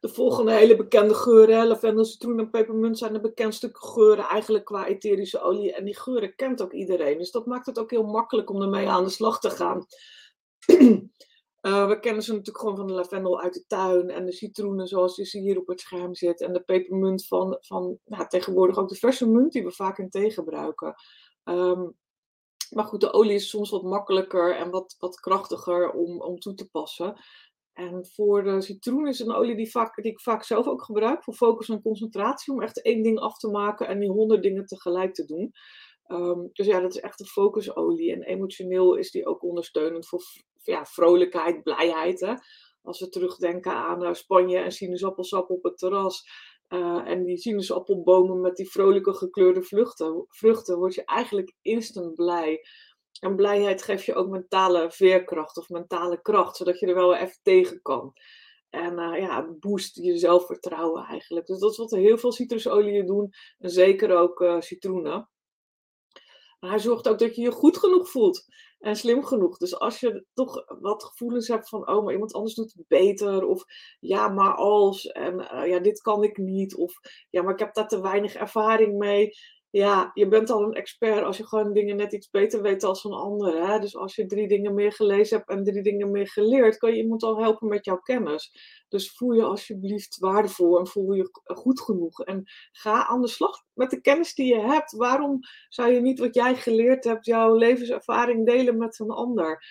De 0.00 0.08
volgende 0.08 0.52
hele 0.52 0.76
bekende 0.76 1.14
geuren, 1.14 1.66
lavendel, 1.66 2.04
citroen 2.04 2.38
en 2.38 2.50
pepermunt 2.50 2.98
zijn 2.98 3.12
de 3.12 3.20
bekendste 3.20 3.68
geuren 3.72 4.24
eigenlijk 4.24 4.64
qua 4.64 4.86
etherische 4.86 5.40
olie. 5.40 5.72
En 5.72 5.84
die 5.84 5.96
geuren 5.96 6.34
kent 6.34 6.62
ook 6.62 6.72
iedereen. 6.72 7.18
Dus 7.18 7.30
dat 7.30 7.46
maakt 7.46 7.66
het 7.66 7.78
ook 7.78 7.90
heel 7.90 8.04
makkelijk 8.04 8.50
om 8.50 8.62
ermee 8.62 8.88
aan 8.88 9.04
de 9.04 9.10
slag 9.10 9.40
te 9.40 9.50
gaan. 9.50 9.86
Uh, 11.62 11.86
we 11.90 11.98
kennen 12.00 12.22
ze 12.22 12.30
natuurlijk 12.30 12.58
gewoon 12.58 12.76
van 12.76 12.86
de 12.86 12.92
lavendel 12.92 13.40
uit 13.40 13.54
de 13.54 13.64
tuin 13.66 14.10
en 14.10 14.24
de 14.24 14.32
citroenen 14.32 14.86
zoals 14.86 15.16
die 15.16 15.26
ze 15.26 15.38
hier 15.38 15.58
op 15.58 15.66
het 15.66 15.80
scherm 15.80 16.14
zit. 16.14 16.40
En 16.40 16.52
de 16.52 16.60
pepermunt 16.60 17.26
van, 17.26 17.56
van 17.60 17.98
nou, 18.04 18.28
tegenwoordig 18.28 18.78
ook 18.78 18.88
de 18.88 18.94
verse 18.94 19.28
munt 19.28 19.52
die 19.52 19.64
we 19.64 19.72
vaak 19.72 19.98
in 19.98 20.10
thee 20.10 20.30
gebruiken. 20.30 20.94
Um, 21.44 21.96
maar 22.70 22.84
goed, 22.84 23.00
de 23.00 23.12
olie 23.12 23.34
is 23.34 23.48
soms 23.48 23.70
wat 23.70 23.82
makkelijker 23.82 24.56
en 24.56 24.70
wat, 24.70 24.96
wat 24.98 25.20
krachtiger 25.20 25.90
om, 25.90 26.20
om 26.20 26.38
toe 26.38 26.54
te 26.54 26.68
passen. 26.68 27.16
En 27.78 28.06
voor 28.06 28.42
de 28.42 28.60
citroen 28.60 29.06
is 29.06 29.18
een 29.18 29.32
olie 29.32 29.56
die, 29.56 29.70
vaak, 29.70 29.96
ik 29.96 30.20
vaak 30.20 30.44
zelf 30.44 30.66
ook 30.66 30.82
gebruik 30.82 31.24
voor 31.24 31.34
focus 31.34 31.68
en 31.68 31.82
concentratie. 31.82 32.52
Om 32.52 32.62
echt 32.62 32.82
één 32.82 33.02
ding 33.02 33.18
af 33.18 33.38
te 33.38 33.48
maken 33.48 33.86
en 33.86 33.98
die 33.98 34.10
honderd 34.10 34.42
dingen 34.42 34.66
tegelijk 34.66 35.14
te 35.14 35.24
doen. 35.24 35.52
Um, 36.06 36.50
dus 36.52 36.66
ja, 36.66 36.80
dat 36.80 36.94
is 36.94 37.00
echt 37.00 37.20
een 37.20 37.26
focusolie. 37.26 38.12
En 38.12 38.22
emotioneel 38.22 38.94
is 38.94 39.10
die 39.10 39.26
ook 39.26 39.42
ondersteunend 39.42 40.08
voor 40.08 40.22
ja, 40.62 40.84
vrolijkheid, 40.84 41.62
blijheid. 41.62 42.20
Hè? 42.20 42.34
Als 42.82 43.00
we 43.00 43.08
terugdenken 43.08 43.72
aan 43.72 44.02
uh, 44.02 44.12
Spanje 44.12 44.58
en 44.58 44.72
sinaasappelsap 44.72 45.50
op 45.50 45.62
het 45.62 45.78
terras. 45.78 46.22
Uh, 46.68 47.08
en 47.08 47.24
die 47.24 47.36
sinaasappelbomen 47.36 48.40
met 48.40 48.56
die 48.56 48.70
vrolijke 48.70 49.14
gekleurde 49.14 49.62
vluchten, 49.62 50.24
vruchten, 50.28 50.78
word 50.78 50.94
je 50.94 51.04
eigenlijk 51.04 51.54
instant 51.62 52.14
blij. 52.14 52.60
En 53.20 53.36
blijheid 53.36 53.82
geeft 53.82 54.04
je 54.04 54.14
ook 54.14 54.28
mentale 54.28 54.90
veerkracht 54.90 55.56
of 55.56 55.68
mentale 55.68 56.22
kracht, 56.22 56.56
zodat 56.56 56.78
je 56.78 56.86
er 56.86 56.94
wel 56.94 57.14
even 57.14 57.38
tegen 57.42 57.82
kan. 57.82 58.12
En 58.70 58.98
uh, 58.98 59.18
ja, 59.18 59.48
boost 59.60 59.96
je 59.96 60.18
zelfvertrouwen 60.18 61.04
eigenlijk. 61.04 61.46
Dus 61.46 61.58
dat 61.58 61.70
is 61.70 61.76
wat 61.76 61.90
heel 61.90 62.18
veel 62.18 62.32
citrusolieën 62.32 63.06
doen. 63.06 63.30
En 63.58 63.70
zeker 63.70 64.16
ook 64.16 64.40
uh, 64.40 64.60
citroenen. 64.60 65.28
Maar 66.60 66.70
hij 66.70 66.78
zorgt 66.78 67.08
ook 67.08 67.18
dat 67.18 67.36
je 67.36 67.42
je 67.42 67.50
goed 67.50 67.78
genoeg 67.78 68.10
voelt. 68.10 68.44
En 68.78 68.96
slim 68.96 69.24
genoeg. 69.24 69.56
Dus 69.56 69.78
als 69.78 70.00
je 70.00 70.24
toch 70.34 70.64
wat 70.80 71.04
gevoelens 71.04 71.48
hebt 71.48 71.68
van, 71.68 71.88
oh, 71.88 72.04
maar 72.04 72.12
iemand 72.12 72.32
anders 72.32 72.54
doet 72.54 72.72
het 72.72 72.88
beter. 72.88 73.44
Of 73.44 73.64
ja, 74.00 74.28
maar 74.28 74.54
als. 74.54 75.06
En 75.06 75.34
uh, 75.40 75.66
ja, 75.66 75.78
dit 75.78 76.00
kan 76.00 76.22
ik 76.22 76.36
niet. 76.36 76.76
Of 76.76 76.94
ja, 77.30 77.42
maar 77.42 77.52
ik 77.52 77.58
heb 77.58 77.74
daar 77.74 77.88
te 77.88 78.00
weinig 78.00 78.34
ervaring 78.34 78.98
mee 78.98 79.30
ja, 79.70 80.10
je 80.14 80.28
bent 80.28 80.50
al 80.50 80.62
een 80.62 80.74
expert 80.74 81.24
als 81.24 81.36
je 81.36 81.46
gewoon 81.46 81.72
dingen 81.72 81.96
net 81.96 82.12
iets 82.12 82.30
beter 82.30 82.62
weet 82.62 82.84
als 82.84 83.04
een 83.04 83.12
ander. 83.12 83.66
Hè? 83.66 83.78
Dus 83.78 83.96
als 83.96 84.14
je 84.14 84.26
drie 84.26 84.48
dingen 84.48 84.74
meer 84.74 84.92
gelezen 84.92 85.36
hebt 85.36 85.48
en 85.50 85.64
drie 85.64 85.82
dingen 85.82 86.10
meer 86.10 86.28
geleerd, 86.28 86.76
kan 86.76 86.90
je 86.90 87.02
iemand 87.02 87.22
al 87.22 87.38
helpen 87.38 87.68
met 87.68 87.84
jouw 87.84 87.98
kennis. 87.98 88.52
Dus 88.88 89.12
voel 89.16 89.32
je 89.32 89.42
alsjeblieft 89.42 90.18
waardevol 90.18 90.78
en 90.78 90.86
voel 90.86 91.12
je 91.12 91.30
goed 91.44 91.80
genoeg. 91.80 92.24
En 92.24 92.44
ga 92.72 93.06
aan 93.06 93.20
de 93.20 93.28
slag 93.28 93.62
met 93.72 93.90
de 93.90 94.00
kennis 94.00 94.34
die 94.34 94.54
je 94.54 94.60
hebt. 94.60 94.92
Waarom 94.92 95.38
zou 95.68 95.92
je 95.92 96.00
niet 96.00 96.18
wat 96.18 96.34
jij 96.34 96.56
geleerd 96.56 97.04
hebt, 97.04 97.26
jouw 97.26 97.54
levenservaring 97.54 98.46
delen 98.46 98.78
met 98.78 98.98
een 98.98 99.10
ander? 99.10 99.64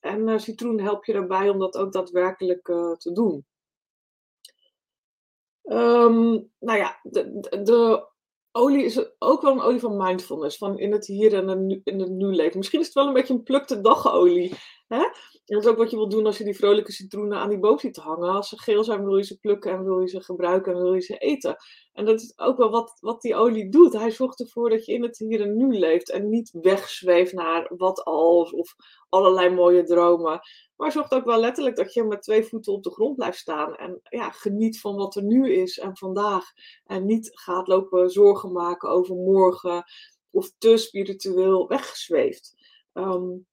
En 0.00 0.28
uh, 0.28 0.38
citroen 0.38 0.80
helpt 0.80 1.06
je 1.06 1.12
daarbij 1.12 1.48
om 1.48 1.58
dat 1.58 1.76
ook 1.76 1.92
daadwerkelijk 1.92 2.68
uh, 2.68 2.92
te 2.92 3.12
doen. 3.12 3.46
Um, 5.62 6.50
nou 6.58 6.78
ja, 6.78 6.98
de 7.02 8.12
olie 8.56 8.84
is 8.84 9.04
ook 9.18 9.42
wel 9.42 9.52
een 9.52 9.60
olie 9.60 9.80
van 9.80 9.96
mindfulness. 9.96 10.56
Van 10.56 10.78
in 10.78 10.92
het 10.92 11.06
hier 11.06 11.34
en 11.34 11.66
nu, 11.66 11.80
in 11.84 12.00
het 12.00 12.10
nu 12.10 12.26
leven. 12.26 12.58
Misschien 12.58 12.80
is 12.80 12.86
het 12.86 12.94
wel 12.94 13.06
een 13.06 13.12
beetje 13.12 13.34
een 13.34 13.42
plukte 13.42 13.80
dagolie. 13.80 14.54
Hè? 14.86 15.02
En 15.44 15.54
dat 15.54 15.64
is 15.64 15.70
ook 15.70 15.76
wat 15.76 15.90
je 15.90 15.96
wil 15.96 16.08
doen 16.08 16.26
als 16.26 16.38
je 16.38 16.44
die 16.44 16.56
vrolijke 16.56 16.92
citroenen 16.92 17.38
aan 17.38 17.48
die 17.48 17.58
boom 17.58 17.78
ziet 17.78 17.96
hangen. 17.96 18.30
Als 18.30 18.48
ze 18.48 18.58
geel 18.58 18.84
zijn, 18.84 19.04
wil 19.04 19.16
je 19.16 19.24
ze 19.24 19.38
plukken 19.38 19.72
en 19.72 19.84
wil 19.84 20.00
je 20.00 20.08
ze 20.08 20.20
gebruiken 20.20 20.72
en 20.72 20.82
wil 20.82 20.94
je 20.94 21.00
ze 21.00 21.16
eten. 21.16 21.56
En 21.92 22.04
dat 22.04 22.20
is 22.20 22.32
ook 22.36 22.56
wel 22.56 22.70
wat, 22.70 22.96
wat 23.00 23.20
die 23.20 23.34
olie 23.34 23.68
doet. 23.68 23.92
Hij 23.92 24.10
zorgt 24.10 24.40
ervoor 24.40 24.70
dat 24.70 24.84
je 24.84 24.92
in 24.92 25.02
het 25.02 25.18
hier 25.18 25.40
en 25.40 25.56
nu 25.56 25.78
leeft 25.78 26.10
en 26.10 26.28
niet 26.28 26.50
wegzweeft 26.62 27.32
naar 27.32 27.70
wat 27.76 28.04
als 28.04 28.52
of 28.52 28.74
allerlei 29.08 29.50
mooie 29.50 29.84
dromen. 29.84 30.40
Maar 30.76 30.92
zorgt 30.92 31.14
ook 31.14 31.24
wel 31.24 31.40
letterlijk 31.40 31.76
dat 31.76 31.92
je 31.92 32.04
met 32.04 32.22
twee 32.22 32.44
voeten 32.44 32.72
op 32.72 32.82
de 32.82 32.90
grond 32.90 33.16
blijft 33.16 33.38
staan. 33.38 33.76
En 33.76 34.00
ja, 34.02 34.30
geniet 34.30 34.80
van 34.80 34.96
wat 34.96 35.16
er 35.16 35.22
nu 35.22 35.52
is 35.52 35.78
en 35.78 35.96
vandaag. 35.96 36.44
En 36.84 37.06
niet 37.06 37.30
gaat 37.32 37.68
lopen 37.68 38.10
zorgen 38.10 38.52
maken 38.52 38.88
over 38.88 39.14
morgen 39.14 39.84
of 40.30 40.52
te 40.58 40.76
spiritueel 40.76 41.68
weggezweefd. 41.68 42.54
Um, 42.92 43.46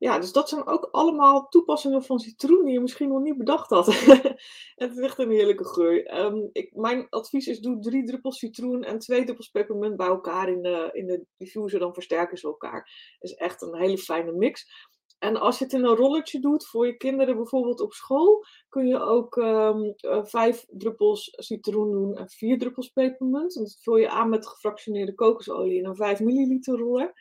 ja, 0.00 0.18
dus 0.18 0.32
dat 0.32 0.48
zijn 0.48 0.66
ook 0.66 0.88
allemaal 0.90 1.48
toepassingen 1.48 2.04
van 2.04 2.18
citroen 2.18 2.64
die 2.64 2.72
je 2.72 2.80
misschien 2.80 3.08
nog 3.08 3.22
niet 3.22 3.38
bedacht 3.38 3.70
had. 3.70 3.86
het 4.82 4.96
is 4.96 4.98
echt 4.98 5.18
een 5.18 5.30
heerlijke 5.30 5.64
geur. 5.64 6.18
Um, 6.18 6.48
ik, 6.52 6.74
mijn 6.74 7.06
advies 7.08 7.46
is: 7.46 7.60
doe 7.60 7.78
drie 7.78 8.04
druppels 8.04 8.38
citroen 8.38 8.82
en 8.82 8.98
twee 8.98 9.24
druppels 9.24 9.48
pepermunt 9.48 9.96
bij 9.96 10.06
elkaar 10.06 10.48
in 10.48 10.62
de, 10.62 10.90
in 10.92 11.06
de 11.06 11.24
diffuser. 11.36 11.78
Dan 11.78 11.94
versterken 11.94 12.38
ze 12.38 12.46
elkaar. 12.46 13.14
Dat 13.18 13.30
is 13.30 13.36
echt 13.36 13.62
een 13.62 13.76
hele 13.76 13.98
fijne 13.98 14.32
mix. 14.32 14.88
En 15.20 15.36
als 15.36 15.58
je 15.58 15.64
het 15.64 15.72
in 15.72 15.84
een 15.84 15.96
rolletje 15.96 16.40
doet 16.40 16.66
voor 16.66 16.86
je 16.86 16.96
kinderen 16.96 17.36
bijvoorbeeld 17.36 17.80
op 17.80 17.92
school, 17.92 18.44
kun 18.68 18.86
je 18.86 19.00
ook 19.00 19.36
um, 19.36 19.94
vijf 20.26 20.64
druppels 20.68 21.32
citroen 21.36 21.90
doen 21.90 22.16
en 22.16 22.28
vier 22.28 22.58
druppels 22.58 22.88
pepermunt. 22.88 23.54
Dat 23.54 23.78
vul 23.82 23.96
je 23.96 24.10
aan 24.10 24.28
met 24.28 24.46
gefractioneerde 24.46 25.14
kokosolie 25.14 25.78
in 25.78 25.86
een 25.86 25.96
5 25.96 26.20
milliliter 26.20 26.78
roller. 26.78 27.12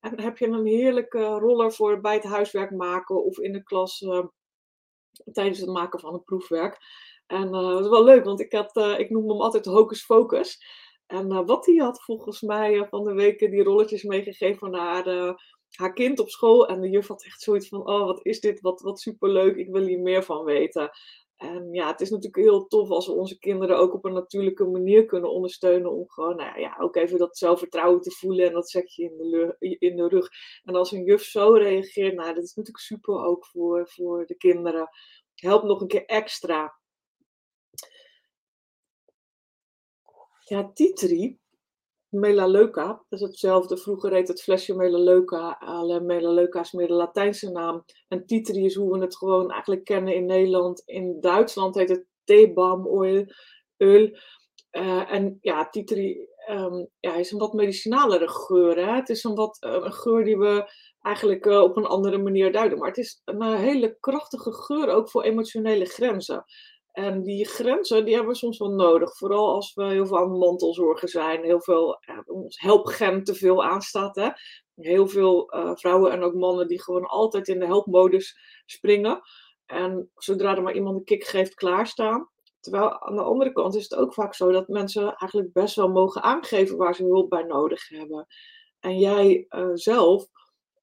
En 0.00 0.16
dan 0.16 0.24
heb 0.24 0.38
je 0.38 0.46
een 0.46 0.66
heerlijke 0.66 1.24
roller 1.24 1.72
voor 1.72 2.00
bij 2.00 2.14
het 2.14 2.24
huiswerk 2.24 2.70
maken 2.70 3.24
of 3.24 3.38
in 3.38 3.52
de 3.52 3.62
klas 3.62 4.00
uh, 4.00 4.24
tijdens 5.32 5.58
het 5.58 5.70
maken 5.70 6.00
van 6.00 6.14
een 6.14 6.24
proefwerk. 6.24 6.78
En 7.26 7.46
uh, 7.46 7.68
dat 7.68 7.80
is 7.80 7.88
wel 7.88 8.04
leuk, 8.04 8.24
want 8.24 8.40
ik, 8.40 8.52
had, 8.52 8.76
ik 8.76 9.10
noemde 9.10 9.32
hem 9.32 9.42
altijd 9.42 9.64
Hocus 9.64 10.04
Focus. 10.04 10.64
En 11.06 11.46
wat 11.46 11.64
die 11.64 11.82
had 11.82 12.02
volgens 12.02 12.40
mij 12.40 12.86
van 12.88 13.04
de 13.04 13.12
week 13.12 13.38
die 13.38 13.62
rolletjes 13.62 14.02
meegegeven 14.02 14.70
naar 14.70 15.04
haar 15.70 15.92
kind 15.92 16.18
op 16.18 16.28
school. 16.28 16.68
En 16.68 16.80
de 16.80 16.88
juf 16.88 17.06
had 17.06 17.24
echt 17.24 17.42
zoiets 17.42 17.68
van, 17.68 17.86
oh 17.86 18.04
wat 18.04 18.20
is 18.22 18.40
dit, 18.40 18.60
wat, 18.60 18.80
wat 18.80 19.00
superleuk, 19.00 19.56
ik 19.56 19.70
wil 19.70 19.82
hier 19.82 20.00
meer 20.00 20.22
van 20.24 20.44
weten. 20.44 20.90
En 21.36 21.72
ja, 21.72 21.86
het 21.86 22.00
is 22.00 22.10
natuurlijk 22.10 22.36
heel 22.36 22.66
tof 22.66 22.90
als 22.90 23.06
we 23.06 23.12
onze 23.12 23.38
kinderen 23.38 23.78
ook 23.78 23.94
op 23.94 24.04
een 24.04 24.12
natuurlijke 24.12 24.64
manier 24.64 25.06
kunnen 25.06 25.30
ondersteunen. 25.30 25.92
Om 25.92 26.10
gewoon, 26.10 26.36
nou 26.36 26.60
ja, 26.60 26.76
ook 26.80 26.96
even 26.96 27.18
dat 27.18 27.38
zelfvertrouwen 27.38 28.00
te 28.00 28.10
voelen. 28.10 28.46
En 28.46 28.52
dat 28.52 28.70
je 28.70 29.02
in 29.02 29.16
de, 29.16 29.76
in 29.78 29.96
de 29.96 30.08
rug. 30.08 30.28
En 30.64 30.74
als 30.74 30.92
een 30.92 31.04
juf 31.04 31.22
zo 31.22 31.52
reageert, 31.52 32.14
nou, 32.14 32.34
dat 32.34 32.44
is 32.44 32.54
natuurlijk 32.54 32.84
super 32.84 33.24
ook 33.24 33.46
voor, 33.46 33.88
voor 33.88 34.26
de 34.26 34.36
kinderen. 34.36 34.88
Helpt 35.34 35.64
nog 35.64 35.80
een 35.80 35.88
keer 35.88 36.04
extra. 36.04 36.78
Ja, 40.44 40.70
Titri, 40.72 41.38
melaleuca, 42.08 42.86
dat 42.86 43.20
is 43.20 43.26
hetzelfde. 43.26 43.78
Vroeger 43.78 44.12
heet 44.12 44.28
het 44.28 44.42
flesje 44.42 44.74
melaleuca. 44.74 45.56
Alle 45.58 46.00
melaleuca 46.00 46.60
is 46.60 46.72
meer 46.72 46.86
de 46.86 46.92
Latijnse 46.92 47.50
naam. 47.50 47.84
En 48.08 48.26
titri 48.26 48.64
is 48.64 48.74
hoe 48.74 48.92
we 48.92 48.98
het 49.04 49.16
gewoon 49.16 49.50
eigenlijk 49.50 49.84
kennen 49.84 50.14
in 50.14 50.26
Nederland. 50.26 50.82
In 50.84 51.20
Duitsland 51.20 51.74
heet 51.74 51.88
het 51.88 52.04
theebamoil. 52.24 53.24
Uh, 53.78 55.12
en 55.12 55.38
ja, 55.40 55.68
titri 55.68 56.28
um, 56.50 56.88
ja, 57.00 57.14
is 57.14 57.30
een 57.32 57.38
wat 57.38 57.52
medicinalere 57.52 58.28
geur. 58.28 58.76
Hè? 58.76 58.94
Het 58.94 59.08
is 59.08 59.24
een, 59.24 59.34
wat, 59.34 59.56
uh, 59.66 59.72
een 59.72 59.92
geur 59.92 60.24
die 60.24 60.38
we 60.38 60.72
eigenlijk 61.00 61.46
uh, 61.46 61.60
op 61.60 61.76
een 61.76 61.86
andere 61.86 62.18
manier 62.18 62.52
duiden. 62.52 62.78
Maar 62.78 62.88
het 62.88 62.98
is 62.98 63.22
een 63.24 63.42
hele 63.42 63.96
krachtige 64.00 64.52
geur 64.52 64.88
ook 64.88 65.10
voor 65.10 65.22
emotionele 65.22 65.84
grenzen. 65.84 66.44
En 66.96 67.22
die 67.22 67.46
grenzen, 67.46 68.04
die 68.04 68.14
hebben 68.14 68.32
we 68.32 68.38
soms 68.38 68.58
wel 68.58 68.70
nodig. 68.70 69.16
Vooral 69.16 69.54
als 69.54 69.74
we 69.74 69.84
heel 69.84 70.06
veel 70.06 70.18
aan 70.18 70.38
mantelzorgen 70.38 71.08
zijn. 71.08 71.44
Heel 71.44 71.60
veel, 71.60 72.00
ons 72.26 72.60
helpgen 72.60 73.24
te 73.24 73.34
veel 73.34 73.64
aanstaat. 73.64 74.16
Hè? 74.16 74.28
Heel 74.74 75.08
veel 75.08 75.54
uh, 75.54 75.70
vrouwen 75.74 76.12
en 76.12 76.22
ook 76.22 76.34
mannen 76.34 76.68
die 76.68 76.82
gewoon 76.82 77.04
altijd 77.04 77.48
in 77.48 77.58
de 77.58 77.66
helpmodus 77.66 78.38
springen. 78.66 79.20
En 79.66 80.10
zodra 80.14 80.56
er 80.56 80.62
maar 80.62 80.74
iemand 80.74 80.96
een 80.96 81.04
kick 81.04 81.24
geeft, 81.24 81.54
klaarstaan. 81.54 82.30
Terwijl 82.60 83.00
aan 83.00 83.16
de 83.16 83.22
andere 83.22 83.52
kant 83.52 83.74
is 83.74 83.82
het 83.82 83.94
ook 83.98 84.14
vaak 84.14 84.34
zo 84.34 84.50
dat 84.50 84.68
mensen 84.68 85.14
eigenlijk 85.14 85.52
best 85.52 85.76
wel 85.76 85.88
mogen 85.88 86.22
aangeven 86.22 86.76
waar 86.76 86.94
ze 86.94 87.04
hulp 87.04 87.30
bij 87.30 87.42
nodig 87.42 87.88
hebben. 87.88 88.26
En 88.80 88.98
jij 88.98 89.46
uh, 89.48 89.70
zelf 89.74 90.26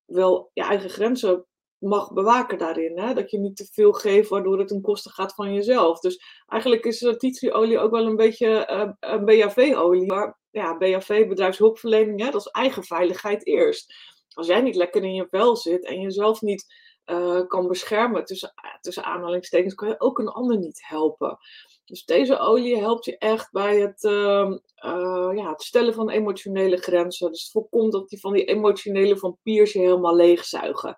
wel 0.05 0.49
je 0.53 0.61
eigen 0.61 0.89
grenzen 0.89 1.45
mag 1.83 2.13
bewaken 2.13 2.57
daarin. 2.57 2.99
Hè? 2.99 3.13
Dat 3.13 3.31
je 3.31 3.39
niet 3.39 3.55
te 3.55 3.67
veel 3.71 3.91
geeft 3.91 4.29
waardoor 4.29 4.59
het 4.59 4.67
ten 4.67 4.81
koste 4.81 5.09
gaat 5.09 5.33
van 5.33 5.53
jezelf. 5.53 5.99
Dus 5.99 6.23
eigenlijk 6.47 6.85
is 6.85 6.99
tea 7.17 7.51
olie 7.51 7.79
ook 7.79 7.91
wel 7.91 8.05
een 8.05 8.15
beetje 8.15 8.69
een 8.99 9.25
BHV-olie. 9.25 10.05
Maar 10.05 10.39
ja, 10.51 10.77
BHV, 10.77 11.27
bedrijfshulpverlening, 11.27 12.21
hè, 12.21 12.31
dat 12.31 12.41
is 12.41 12.51
eigen 12.51 12.83
veiligheid 12.83 13.45
eerst. 13.45 13.93
Als 14.33 14.47
jij 14.47 14.61
niet 14.61 14.75
lekker 14.75 15.03
in 15.03 15.13
je 15.13 15.27
vel 15.29 15.57
zit 15.57 15.85
en 15.85 16.01
jezelf 16.01 16.41
niet 16.41 16.65
uh, 17.05 17.47
kan 17.47 17.67
beschermen, 17.67 18.25
tussen, 18.25 18.53
tussen 18.81 19.03
aanhalingstekens, 19.03 19.73
kan 19.73 19.87
je 19.87 19.99
ook 19.99 20.19
een 20.19 20.27
ander 20.27 20.57
niet 20.57 20.83
helpen. 20.87 21.37
Dus 21.85 22.05
deze 22.05 22.37
olie 22.37 22.77
helpt 22.77 23.05
je 23.05 23.17
echt 23.17 23.51
bij 23.51 23.79
het, 23.79 24.03
uh, 24.03 24.51
ja, 25.35 25.49
het 25.49 25.61
stellen 25.61 25.93
van 25.93 26.09
emotionele 26.09 26.77
grenzen. 26.77 27.31
Dus 27.31 27.41
het 27.41 27.51
voorkomt 27.51 27.91
dat 27.91 28.09
die 28.09 28.19
van 28.19 28.33
die 28.33 28.45
emotionele 28.45 29.17
vampiers 29.17 29.73
je 29.73 29.79
helemaal 29.79 30.15
leegzuigen. 30.15 30.97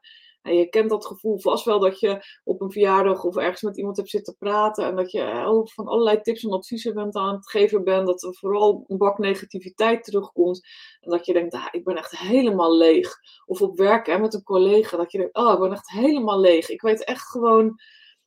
Je 0.54 0.70
kent 0.70 0.90
dat 0.90 1.06
gevoel 1.06 1.40
vast 1.40 1.66
wel 1.66 1.80
dat 1.80 2.00
je 2.00 2.40
op 2.44 2.62
een 2.62 2.72
verjaardag 2.72 3.24
of 3.24 3.36
ergens 3.36 3.62
met 3.62 3.78
iemand 3.78 3.98
hebt 3.98 4.10
zitten 4.10 4.38
praten. 4.38 4.86
En 4.86 4.96
dat 4.96 5.12
je 5.12 5.22
eh, 5.22 5.60
van 5.64 5.88
allerlei 5.88 6.22
tips 6.22 6.44
en 6.44 6.52
adviezen 6.52 6.94
bent 6.94 7.16
aan 7.16 7.36
het 7.36 7.50
geven 7.50 7.84
bent. 7.84 8.08
Dat 8.08 8.24
er 8.24 8.36
vooral 8.36 8.84
een 8.88 8.98
bak 8.98 9.18
negativiteit 9.18 10.04
terugkomt. 10.04 10.68
En 11.00 11.10
dat 11.10 11.26
je 11.26 11.34
denkt, 11.34 11.54
ah, 11.54 11.68
ik 11.72 11.84
ben 11.84 11.96
echt 11.96 12.18
helemaal 12.18 12.76
leeg. 12.76 13.16
Of 13.46 13.62
op 13.62 13.78
werk 13.78 14.06
hè, 14.06 14.20
met 14.20 14.34
een 14.34 14.44
collega. 14.44 14.98
Dat 14.98 15.12
je 15.12 15.18
denkt, 15.18 15.36
oh, 15.36 15.54
ik 15.54 15.60
ben 15.60 15.72
echt 15.72 15.90
helemaal 15.90 16.40
leeg. 16.40 16.70
Ik 16.70 16.82
weet 16.82 17.04
echt 17.04 17.30
gewoon, 17.30 17.76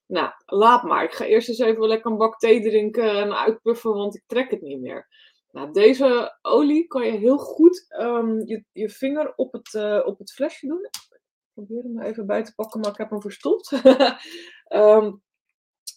nou, 0.07 0.31
laat 0.47 0.83
maar. 0.83 1.05
Ik 1.05 1.13
ga 1.13 1.25
eerst 1.25 1.49
eens 1.49 1.59
even 1.59 1.87
lekker 1.87 2.11
een 2.11 2.17
bak 2.17 2.39
thee 2.39 2.61
drinken 2.63 3.11
en 3.11 3.39
uitpuffen, 3.39 3.95
want 3.95 4.15
ik 4.15 4.23
trek 4.27 4.51
het 4.51 4.63
niet 4.63 4.81
meer. 4.81 5.09
Nou, 5.51 5.73
deze 5.73 6.39
olie 6.43 6.87
kan 6.87 7.07
je 7.07 7.13
heel 7.13 7.39
goed 7.39 7.87
um, 8.01 8.47
je, 8.47 8.65
je 8.73 8.89
vinger 8.89 9.33
op 9.37 9.53
het, 9.53 9.73
uh, 9.75 10.03
op 10.05 10.19
het 10.19 10.33
flesje 10.33 10.67
doen 10.67 10.89
probeer 11.65 11.83
hem 11.83 12.00
even 12.00 12.27
bij 12.27 12.45
te 12.45 12.55
pakken, 12.55 12.81
maar 12.81 12.91
ik 12.91 12.97
heb 12.97 13.11
hem 13.11 13.21
verstopt. 13.21 13.73
um, 14.69 15.23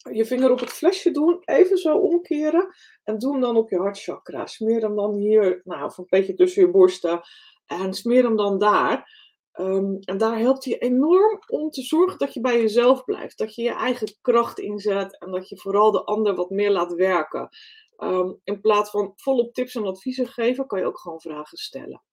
je 0.17 0.25
vinger 0.25 0.51
op 0.51 0.59
het 0.59 0.69
flesje 0.69 1.11
doen, 1.11 1.41
even 1.41 1.77
zo 1.77 1.97
omkeren 1.97 2.75
en 3.03 3.17
doe 3.17 3.31
hem 3.31 3.41
dan 3.41 3.57
op 3.57 3.69
je 3.69 3.77
hartchakra. 3.77 4.45
Smeer 4.45 4.81
hem 4.81 4.95
dan 4.95 5.15
hier, 5.15 5.61
nou, 5.63 5.85
of 5.85 5.97
een 5.97 6.05
beetje 6.09 6.33
tussen 6.33 6.61
je 6.61 6.71
borsten 6.71 7.21
en 7.65 7.93
smeer 7.93 8.23
hem 8.23 8.35
dan 8.35 8.59
daar. 8.59 9.19
Um, 9.59 9.97
en 9.99 10.17
daar 10.17 10.37
helpt 10.37 10.65
hij 10.65 10.79
enorm 10.79 11.39
om 11.47 11.69
te 11.69 11.81
zorgen 11.81 12.17
dat 12.17 12.33
je 12.33 12.41
bij 12.41 12.61
jezelf 12.61 13.03
blijft. 13.03 13.37
Dat 13.37 13.55
je 13.55 13.61
je 13.61 13.73
eigen 13.73 14.17
kracht 14.21 14.59
inzet 14.59 15.19
en 15.19 15.31
dat 15.31 15.49
je 15.49 15.57
vooral 15.57 15.91
de 15.91 16.03
ander 16.03 16.35
wat 16.35 16.49
meer 16.49 16.71
laat 16.71 16.93
werken. 16.93 17.49
Um, 17.97 18.39
in 18.43 18.61
plaats 18.61 18.89
van 18.89 19.13
volop 19.15 19.53
tips 19.53 19.75
en 19.75 19.85
adviezen 19.85 20.27
geven, 20.27 20.67
kan 20.67 20.79
je 20.79 20.85
ook 20.85 20.99
gewoon 20.99 21.21
vragen 21.21 21.57
stellen. 21.57 22.03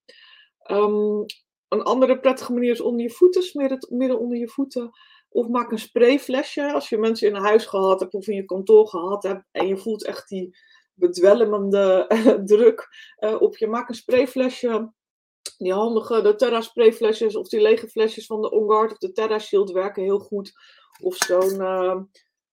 Een 1.68 1.82
andere 1.82 2.18
prettige 2.18 2.52
manier 2.52 2.70
is 2.70 2.80
onder 2.80 3.02
je 3.02 3.10
voeten. 3.10 3.42
Smeer 3.42 3.70
het 3.70 3.90
midden 3.90 4.18
onder 4.18 4.38
je 4.38 4.48
voeten. 4.48 4.90
Of 5.28 5.48
maak 5.48 5.72
een 5.72 5.78
sprayflesje. 5.78 6.72
Als 6.72 6.88
je 6.88 6.98
mensen 6.98 7.28
in 7.28 7.34
huis 7.34 7.66
gehad 7.66 8.00
hebt 8.00 8.14
of 8.14 8.28
in 8.28 8.36
je 8.36 8.44
kantoor 8.44 8.88
gehad 8.88 9.22
hebt. 9.22 9.44
En 9.50 9.66
je 9.66 9.76
voelt 9.76 10.04
echt 10.04 10.28
die 10.28 10.56
bedwelmende 10.94 12.06
druk 12.44 12.88
uh, 13.20 13.42
op 13.42 13.56
je. 13.56 13.66
Maak 13.66 13.88
een 13.88 13.94
sprayflesje. 13.94 14.92
Die 15.58 15.72
handige, 15.72 16.22
de 16.22 16.34
Terra 16.34 16.60
sprayflesjes 16.60 17.36
of 17.36 17.48
die 17.48 17.60
lege 17.60 17.88
flesjes 17.88 18.26
van 18.26 18.42
de 18.42 18.50
OnGuard 18.50 18.92
of 18.92 18.98
de 18.98 19.12
Terra 19.12 19.38
Shield 19.38 19.70
werken 19.70 20.02
heel 20.02 20.18
goed. 20.18 20.52
Of 21.00 21.16
zo'n 21.16 21.54
uh, 21.54 22.00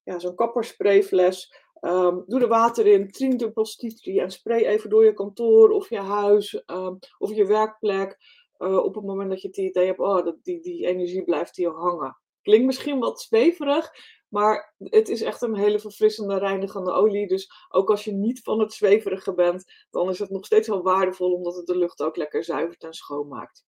ja, 0.03 0.19
zo'n 0.19 0.35
kappersprayfles. 0.35 1.53
Um, 1.81 2.23
doe 2.27 2.41
er 2.41 2.47
water 2.47 2.87
in, 2.87 3.11
10 3.11 3.37
druppels 3.37 3.75
tea 3.75 4.21
en 4.21 4.31
spray 4.31 4.65
even 4.65 4.89
door 4.89 5.05
je 5.05 5.13
kantoor 5.13 5.69
of 5.69 5.89
je 5.89 5.99
huis 5.99 6.63
um, 6.65 6.99
of 7.17 7.33
je 7.33 7.45
werkplek. 7.45 8.17
Uh, 8.57 8.77
op 8.77 8.95
het 8.95 9.03
moment 9.03 9.29
dat 9.29 9.41
je 9.41 9.47
het 9.47 9.57
idee 9.57 9.85
hebt, 9.85 9.99
oh, 9.99 10.25
dat 10.25 10.35
die, 10.43 10.61
die 10.61 10.85
energie 10.85 11.23
blijft 11.23 11.55
hier 11.55 11.71
hangen. 11.71 12.19
Klinkt 12.41 12.65
misschien 12.65 12.99
wat 12.99 13.21
zweverig, 13.21 13.91
maar 14.29 14.75
het 14.77 15.09
is 15.09 15.21
echt 15.21 15.41
een 15.41 15.55
hele 15.55 15.79
verfrissende, 15.79 16.37
reinigende 16.37 16.91
olie. 16.91 17.27
Dus 17.27 17.51
ook 17.69 17.89
als 17.89 18.03
je 18.03 18.11
niet 18.11 18.41
van 18.41 18.59
het 18.59 18.73
zweverige 18.73 19.33
bent, 19.33 19.63
dan 19.89 20.09
is 20.09 20.19
het 20.19 20.29
nog 20.29 20.45
steeds 20.45 20.67
wel 20.67 20.83
waardevol, 20.83 21.33
omdat 21.33 21.55
het 21.55 21.65
de 21.65 21.77
lucht 21.77 22.01
ook 22.01 22.15
lekker 22.15 22.43
zuivert 22.43 22.83
en 22.83 22.93
schoonmaakt. 22.93 23.65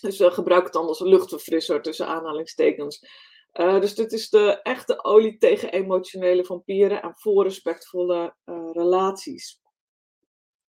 Dus 0.00 0.20
uh, 0.20 0.32
gebruik 0.32 0.64
het 0.64 0.72
dan 0.72 0.86
als 0.86 1.00
luchtverfrisser 1.00 1.82
tussen 1.82 2.06
aanhalingstekens. 2.06 3.06
Uh, 3.52 3.80
dus 3.80 3.94
dit 3.94 4.12
is 4.12 4.28
de 4.30 4.62
echte 4.62 5.04
olie 5.04 5.38
tegen 5.38 5.72
emotionele 5.72 6.44
vampieren 6.44 7.02
en 7.02 7.14
voor 7.16 7.42
respectvolle 7.42 8.36
relaties. 8.72 9.60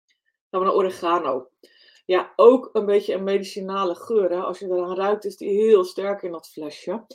Dan 0.06 0.16
gaan 0.50 0.60
we 0.60 0.66
naar 0.66 0.86
oregano 0.86 1.50
ja, 2.08 2.34
ook 2.36 2.70
een 2.74 2.86
beetje 2.86 3.14
een 3.14 3.24
medicinale 3.24 3.96
geur. 3.96 4.30
Hè? 4.30 4.42
Als 4.42 4.60
je 4.60 4.66
eraan 4.66 4.96
ruikt, 4.96 5.26
is 5.26 5.38
die 5.38 5.50
heel 5.50 5.84
sterk 5.84 6.22
in 6.22 6.32
dat 6.32 6.50
flesje. 6.50 7.06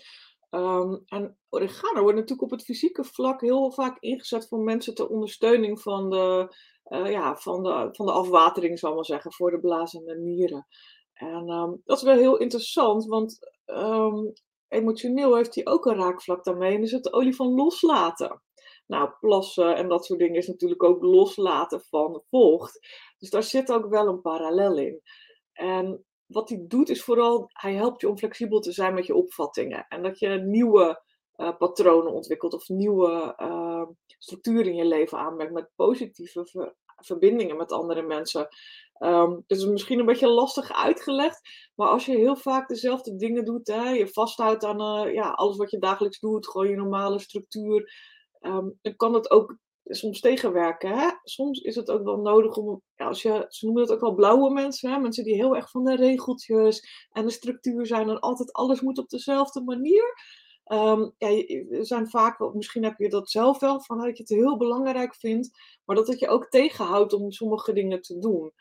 Um, 0.51 1.03
en 1.07 1.39
oregano 1.49 2.01
wordt 2.03 2.17
natuurlijk 2.17 2.43
op 2.43 2.51
het 2.51 2.65
fysieke 2.65 3.05
vlak 3.05 3.41
heel 3.41 3.71
vaak 3.71 3.97
ingezet 4.01 4.49
voor 4.49 4.59
mensen 4.59 4.95
ter 4.95 5.09
ondersteuning 5.09 5.81
van 5.81 6.11
de, 6.11 6.55
uh, 6.85 7.11
ja, 7.11 7.37
van 7.37 7.63
de, 7.63 7.89
van 7.93 8.07
de 8.07 8.13
afwatering, 8.13 8.79
zal 8.79 8.91
ik 8.91 8.95
maar 8.95 9.05
zeggen, 9.05 9.33
voor 9.33 9.51
de 9.51 9.61
blazende 9.61 10.19
nieren. 10.19 10.67
En 11.13 11.49
um, 11.51 11.81
dat 11.85 11.97
is 11.97 12.03
wel 12.03 12.17
heel 12.17 12.37
interessant, 12.37 13.07
want 13.07 13.39
um, 13.67 14.33
emotioneel 14.69 15.37
heeft 15.37 15.55
hij 15.55 15.67
ook 15.67 15.87
een 15.87 15.97
raakvlak 15.97 16.45
daarmee 16.45 16.75
en 16.75 16.83
is 16.83 16.93
het 16.93 17.13
olie 17.13 17.37
van 17.37 17.55
loslaten. 17.55 18.43
Nou, 18.93 19.11
plassen 19.21 19.77
en 19.77 19.89
dat 19.89 20.05
soort 20.05 20.19
dingen 20.19 20.37
is 20.37 20.47
natuurlijk 20.47 20.83
ook 20.83 21.03
loslaten 21.03 21.81
van 21.81 22.23
vocht. 22.31 22.89
Dus 23.19 23.31
daar 23.31 23.43
zit 23.43 23.73
ook 23.73 23.87
wel 23.87 24.09
een 24.09 24.21
parallel 24.21 24.77
in. 24.77 25.01
En 25.53 26.05
wat 26.27 26.49
hij 26.49 26.65
doet 26.69 26.89
is 26.89 27.05
vooral, 27.05 27.49
hij 27.53 27.75
helpt 27.75 28.01
je 28.01 28.09
om 28.09 28.19
flexibel 28.19 28.61
te 28.61 28.73
zijn 28.73 28.95
met 28.95 29.07
je 29.07 29.15
opvattingen. 29.15 29.87
En 29.89 30.03
dat 30.03 30.19
je 30.19 30.29
nieuwe 30.29 31.03
uh, 31.37 31.57
patronen 31.57 32.13
ontwikkelt 32.13 32.55
of 32.55 32.69
nieuwe 32.69 33.35
uh, 33.39 33.87
structuren 34.19 34.67
in 34.67 34.77
je 34.77 34.85
leven 34.85 35.19
aanbrengt 35.19 35.53
met 35.53 35.71
positieve 35.75 36.47
ver 36.47 36.75
verbindingen 36.97 37.57
met 37.57 37.73
andere 37.73 38.03
mensen. 38.03 38.49
Um, 38.99 39.45
het 39.47 39.59
is 39.59 39.65
misschien 39.65 39.99
een 39.99 40.07
beetje 40.07 40.29
lastig 40.29 40.73
uitgelegd, 40.73 41.41
maar 41.75 41.89
als 41.89 42.07
je 42.07 42.17
heel 42.17 42.37
vaak 42.37 42.69
dezelfde 42.69 43.17
dingen 43.17 43.45
doet, 43.45 43.67
hè, 43.67 43.91
je 43.91 44.09
vasthoudt 44.09 44.65
aan 44.65 45.07
uh, 45.07 45.15
ja, 45.15 45.31
alles 45.31 45.57
wat 45.57 45.71
je 45.71 45.79
dagelijks 45.79 46.21
doet, 46.21 46.49
gewoon 46.49 46.69
je 46.69 46.77
normale 46.77 47.19
structuur, 47.19 47.93
um, 48.43 48.79
dan 48.83 48.97
kan 48.97 49.15
het 49.15 49.31
ook 49.31 49.57
soms 49.85 50.21
tegenwerken. 50.21 51.21
Soms 51.25 51.61
is 51.61 51.77
het 51.77 51.91
ook 51.91 52.05
wel 52.05 52.17
nodig 52.17 52.57
om, 52.57 52.83
als 52.97 53.23
je, 53.23 53.45
ze 53.49 53.65
noemen 53.65 53.83
het 53.83 53.93
ook 53.93 54.01
wel 54.01 54.15
blauwe 54.15 54.53
mensen, 54.53 54.93
hè? 54.93 54.99
mensen 54.99 55.25
die 55.25 55.35
heel 55.35 55.57
erg 55.57 55.71
van 55.71 55.85
de 55.85 55.97
regeltjes 55.97 57.09
en 57.11 57.25
de 57.25 57.31
structuur 57.31 57.87
zijn 57.87 58.09
en 58.09 58.21
altijd 58.21 58.53
alles 58.53 58.81
moet 58.81 58.99
op 58.99 59.09
dezelfde 59.09 59.63
manier. 59.63 60.15
Um, 60.73 61.15
ja, 61.19 61.29
er 61.71 61.87
zijn 61.87 62.09
vaak, 62.09 62.55
misschien 62.55 62.85
heb 62.85 62.99
je 62.99 63.09
dat 63.09 63.31
zelf 63.31 63.61
wel, 63.61 63.81
van 63.81 63.99
dat 63.99 64.17
je 64.17 64.23
het 64.23 64.33
heel 64.33 64.57
belangrijk 64.57 65.15
vindt, 65.15 65.51
maar 65.85 65.97
dat 65.97 66.07
het 66.07 66.19
je 66.19 66.29
ook 66.29 66.49
tegenhoudt 66.49 67.13
om 67.13 67.31
sommige 67.31 67.73
dingen 67.73 68.01
te 68.01 68.19
doen. 68.19 68.53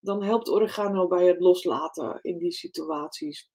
Dan 0.00 0.22
helpt 0.22 0.50
oregano 0.50 1.06
bij 1.06 1.26
het 1.26 1.40
loslaten 1.40 2.18
in 2.22 2.38
die 2.38 2.52
situaties. 2.52 3.50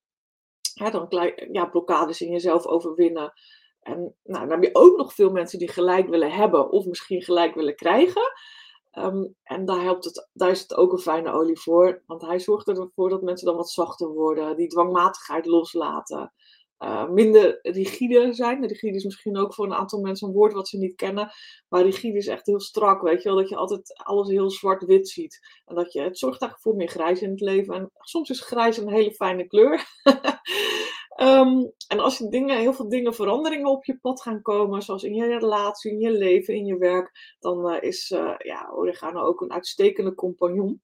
dan 0.73 1.07
ja, 1.51 1.65
blokkades 1.65 2.21
in 2.21 2.31
jezelf 2.31 2.65
overwinnen. 2.65 3.33
En 3.81 4.15
nou, 4.23 4.47
dan 4.47 4.49
heb 4.49 4.63
je 4.63 4.75
ook 4.75 4.97
nog 4.97 5.13
veel 5.13 5.31
mensen 5.31 5.59
die 5.59 5.71
gelijk 5.71 6.07
willen 6.07 6.31
hebben 6.31 6.71
of 6.71 6.85
misschien 6.85 7.21
gelijk 7.21 7.55
willen 7.55 7.75
krijgen. 7.75 8.31
Um, 8.97 9.35
en 9.43 9.65
daar, 9.65 9.81
helpt 9.81 10.05
het, 10.05 10.29
daar 10.33 10.49
is 10.49 10.61
het 10.61 10.75
ook 10.75 10.91
een 10.91 10.99
fijne 10.99 11.31
olie 11.31 11.59
voor. 11.59 12.03
Want 12.05 12.21
hij 12.21 12.39
zorgt 12.39 12.67
ervoor 12.67 13.09
dat 13.09 13.21
mensen 13.21 13.47
dan 13.47 13.55
wat 13.55 13.69
zachter 13.69 14.07
worden, 14.07 14.55
die 14.55 14.67
dwangmatigheid 14.67 15.45
loslaten. 15.45 16.33
Uh, 16.79 17.09
minder 17.09 17.59
rigide 17.61 18.33
zijn. 18.33 18.67
Rigide 18.67 18.95
is 18.95 19.03
misschien 19.03 19.37
ook 19.37 19.53
voor 19.53 19.65
een 19.65 19.73
aantal 19.73 19.99
mensen 19.99 20.27
een 20.27 20.33
woord 20.33 20.53
wat 20.53 20.67
ze 20.67 20.77
niet 20.77 20.95
kennen. 20.95 21.31
Maar 21.69 21.83
rigide 21.83 22.17
is 22.17 22.27
echt 22.27 22.45
heel 22.45 22.59
strak, 22.59 23.01
weet 23.01 23.23
je 23.23 23.29
wel. 23.29 23.37
Dat 23.37 23.49
je 23.49 23.55
altijd 23.55 24.03
alles 24.03 24.29
heel 24.29 24.49
zwart-wit 24.49 25.09
ziet. 25.09 25.39
En 25.65 25.75
dat 25.75 25.93
je, 25.93 26.01
het 26.01 26.17
zorgt 26.17 26.41
eigenlijk 26.41 26.61
voor 26.61 26.75
meer 26.75 26.87
grijs 26.87 27.21
in 27.21 27.29
het 27.29 27.41
leven. 27.41 27.75
En 27.75 27.91
soms 27.93 28.29
is 28.29 28.41
grijs 28.41 28.77
een 28.77 28.91
hele 28.91 29.13
fijne 29.13 29.47
kleur. 29.47 29.85
Um, 31.21 31.71
en 31.87 31.99
als 31.99 32.17
dingen, 32.17 32.57
heel 32.57 32.73
veel 32.73 32.89
dingen, 32.89 33.13
veranderingen 33.13 33.69
op 33.69 33.85
je 33.85 33.99
pad 33.99 34.21
gaan 34.21 34.41
komen, 34.41 34.81
zoals 34.81 35.03
in 35.03 35.13
je 35.13 35.25
relatie, 35.25 35.91
in 35.91 35.99
je 35.99 36.11
leven, 36.11 36.53
in 36.53 36.65
je 36.65 36.77
werk, 36.77 37.35
dan 37.39 37.73
uh, 37.73 37.81
is 37.81 38.11
uh, 38.11 38.35
ja, 38.37 38.71
oregano 38.73 39.21
ook 39.21 39.41
een 39.41 39.51
uitstekende 39.51 40.15
compagnon. 40.15 40.81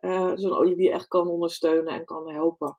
Uh, 0.00 0.32
olie 0.38 0.76
die 0.76 0.84
je 0.84 0.92
echt 0.92 1.08
kan 1.08 1.28
ondersteunen 1.28 1.92
en 1.92 2.04
kan 2.04 2.30
helpen. 2.30 2.78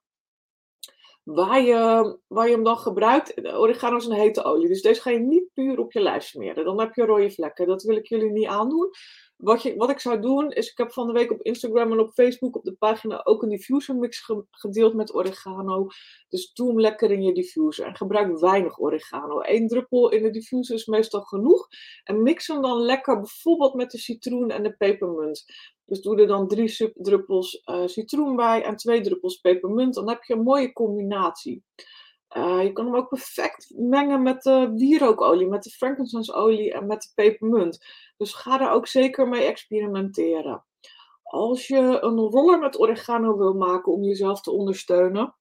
waar 1.24 1.62
je, 1.62 2.18
waar 2.28 2.48
je 2.48 2.54
hem 2.54 2.64
dan 2.64 2.78
gebruikt. 2.78 3.54
Oregano 3.54 3.96
is 3.96 4.06
een 4.06 4.12
hete 4.12 4.44
olie, 4.44 4.68
dus 4.68 4.82
deze 4.82 5.02
ga 5.02 5.10
je 5.10 5.20
niet 5.20 5.54
puur 5.54 5.80
op 5.80 5.92
je 5.92 6.00
lijf 6.00 6.24
smeren. 6.24 6.66
Dan 6.66 6.80
heb 6.80 6.94
je 6.96 7.06
rode 7.06 7.32
vlekken. 7.32 7.68
Dat 7.68 7.84
wil 7.84 7.96
ik 7.96 8.08
jullie 8.08 8.32
niet 8.32 8.48
aandoen. 8.48 8.90
Wat, 9.38 9.74
wat 9.76 9.90
ik 9.90 10.00
zou 10.00 10.22
doen, 10.22 10.52
is 10.52 10.72
ik 10.72 10.78
heb 10.78 10.92
van 10.92 11.08
de 11.08 11.14
week 11.14 11.32
op 11.32 11.42
Instagram 11.42 11.92
en 11.92 12.00
op 12.00 12.14
Facebook 12.14 12.56
op 12.56 12.64
de 12.64 12.76
pagina 12.76 13.22
ook 13.24 13.44
een 13.44 13.50
diffuser 13.50 13.96
mix 13.96 14.32
gedeeld 14.52 14.94
met 14.94 15.16
oregano. 15.16 15.88
Dus 16.30 16.54
doe 16.54 16.68
hem 16.68 16.80
lekker 16.80 17.12
in 17.12 17.24
je 17.24 17.34
diffuser 17.34 17.86
en 17.86 17.96
gebruik 17.96 18.40
weinig 18.40 18.80
oregano. 18.80 19.40
Eén 19.42 19.68
druppel 19.68 20.12
in 20.12 20.24
de 20.24 20.30
diffuser 20.30 20.76
is 20.76 20.86
meestal 20.86 21.22
genoeg. 21.22 21.68
En 22.04 22.24
mix 22.24 22.48
hem 22.48 22.62
dan 22.62 22.82
lekker 22.82 23.20
bijvoorbeeld 23.20 23.74
met 23.74 23.92
de 23.92 23.98
citroen 23.98 24.50
en 24.50 24.64
de 24.64 24.76
pepermunt. 24.78 25.46
Dus 25.86 26.02
doe 26.02 26.22
er 26.22 26.28
dan 26.28 26.48
drie 26.48 26.92
druppels 26.96 27.62
uh, 27.66 27.88
citroen 27.88 28.36
bij 28.36 28.64
en 28.64 28.76
twee 28.76 29.02
druppels 29.02 29.38
pepermunt. 29.38 29.94
Dan 29.94 30.10
heb 30.10 30.24
je 30.24 30.34
een 30.34 30.44
mooie 30.44 30.74
combinatie. 30.74 31.64
Uh, 32.38 32.64
je 32.64 32.72
kan 32.72 32.86
hem 32.86 32.96
ook 32.96 33.10
perfect 33.10 33.74
mengen 33.76 34.22
met 34.22 34.44
de 34.44 34.72
wierookolie, 34.76 35.48
met 35.48 35.64
de 35.64 35.70
frankincense 35.70 36.34
olie 36.34 36.74
en 36.74 36.88
met 36.88 37.02
de 37.02 37.12
pepermunt. 37.16 37.86
Dus 38.18 38.34
ga 38.34 38.58
daar 38.58 38.74
ook 38.74 38.88
zeker 38.88 39.28
mee 39.28 39.44
experimenteren. 39.44 40.66
Als 41.24 41.68
je 41.68 41.78
een 42.02 42.18
roller 42.18 42.60
met 42.60 42.80
oregano 42.80 43.38
wil 43.38 43.54
maken 43.54 43.92
om 43.92 44.04
jezelf 44.04 44.42
te 44.42 44.52
ondersteunen, 44.52 45.36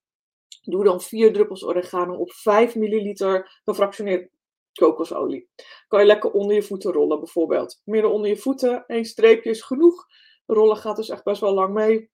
doe 0.62 0.84
dan 0.84 1.00
4 1.00 1.32
druppels 1.32 1.64
oregano 1.64 2.14
op 2.14 2.32
5 2.32 2.74
milliliter 2.74 3.60
gefractioneerd 3.64 4.30
kokosolie. 4.72 5.48
Kan 5.88 6.00
je 6.00 6.06
lekker 6.06 6.30
onder 6.30 6.54
je 6.54 6.62
voeten 6.62 6.92
rollen 6.92 7.18
bijvoorbeeld. 7.18 7.80
Midden 7.84 8.12
onder 8.12 8.28
je 8.28 8.36
voeten, 8.36 8.86
één 8.86 9.04
streepje 9.04 9.50
is 9.50 9.62
genoeg. 9.62 10.06
Rollen 10.46 10.76
gaat 10.76 10.96
dus 10.96 11.08
echt 11.08 11.24
best 11.24 11.40
wel 11.40 11.54
lang 11.54 11.74
mee. 11.74 12.10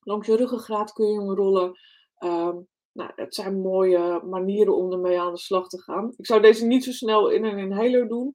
Langs 0.00 0.26
je 0.26 0.36
ruggengraat 0.36 0.92
kun 0.92 1.06
je 1.06 1.18
hem 1.18 1.34
rollen. 1.34 1.78
Um, 2.18 2.68
nou, 2.94 3.10
het 3.14 3.34
zijn 3.34 3.60
mooie 3.60 4.22
manieren 4.24 4.76
om 4.76 4.92
ermee 4.92 5.20
aan 5.20 5.32
de 5.32 5.38
slag 5.38 5.68
te 5.68 5.82
gaan. 5.82 6.12
Ik 6.16 6.26
zou 6.26 6.40
deze 6.40 6.66
niet 6.66 6.84
zo 6.84 6.90
snel 6.90 7.28
in 7.28 7.44
een 7.44 7.58
inhaler 7.58 8.08
doen. 8.08 8.34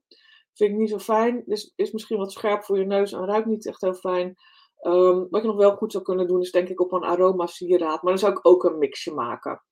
Vind 0.54 0.70
ik 0.70 0.76
niet 0.76 0.90
zo 0.90 0.98
fijn. 0.98 1.42
Dus 1.46 1.72
is 1.76 1.90
misschien 1.90 2.18
wat 2.18 2.32
scherp 2.32 2.64
voor 2.64 2.78
je 2.78 2.86
neus 2.86 3.12
en 3.12 3.24
ruikt 3.24 3.46
niet 3.46 3.66
echt 3.66 3.80
heel 3.80 3.94
fijn. 3.94 4.36
Um, 4.82 5.26
wat 5.30 5.42
je 5.42 5.48
nog 5.48 5.56
wel 5.56 5.76
goed 5.76 5.92
zou 5.92 6.04
kunnen 6.04 6.26
doen, 6.26 6.40
is 6.40 6.50
denk 6.50 6.68
ik 6.68 6.80
op 6.80 6.92
een 6.92 7.04
aroma 7.04 7.46
sieraad. 7.46 8.02
Maar 8.02 8.12
dan 8.12 8.18
zou 8.18 8.32
ik 8.32 8.46
ook 8.46 8.64
een 8.64 8.78
mixje 8.78 9.12
maken. 9.12 9.62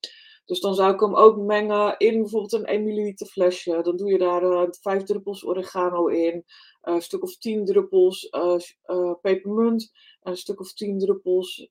Dus 0.45 0.59
dan 0.59 0.75
zou 0.75 0.93
ik 0.93 0.99
hem 0.99 1.15
ook 1.15 1.37
mengen 1.37 1.97
in 1.97 2.21
bijvoorbeeld 2.21 2.53
een 2.53 2.65
1 2.65 2.83
ml 2.83 3.25
flesje. 3.25 3.81
Dan 3.81 3.97
doe 3.97 4.11
je 4.11 4.17
daar 4.17 4.43
eh, 4.43 4.67
5 4.81 5.03
druppels 5.03 5.45
oregano 5.45 6.07
in, 6.07 6.35
uh, 6.35 6.43
een 6.81 7.01
stuk 7.01 7.23
of 7.23 7.37
10 7.37 7.65
druppels 7.65 8.27
uh, 8.31 9.13
pepermunt 9.21 9.91
en 10.21 10.31
een 10.31 10.37
stuk 10.37 10.59
of 10.59 10.73
10 10.73 10.97
druppels 10.97 11.69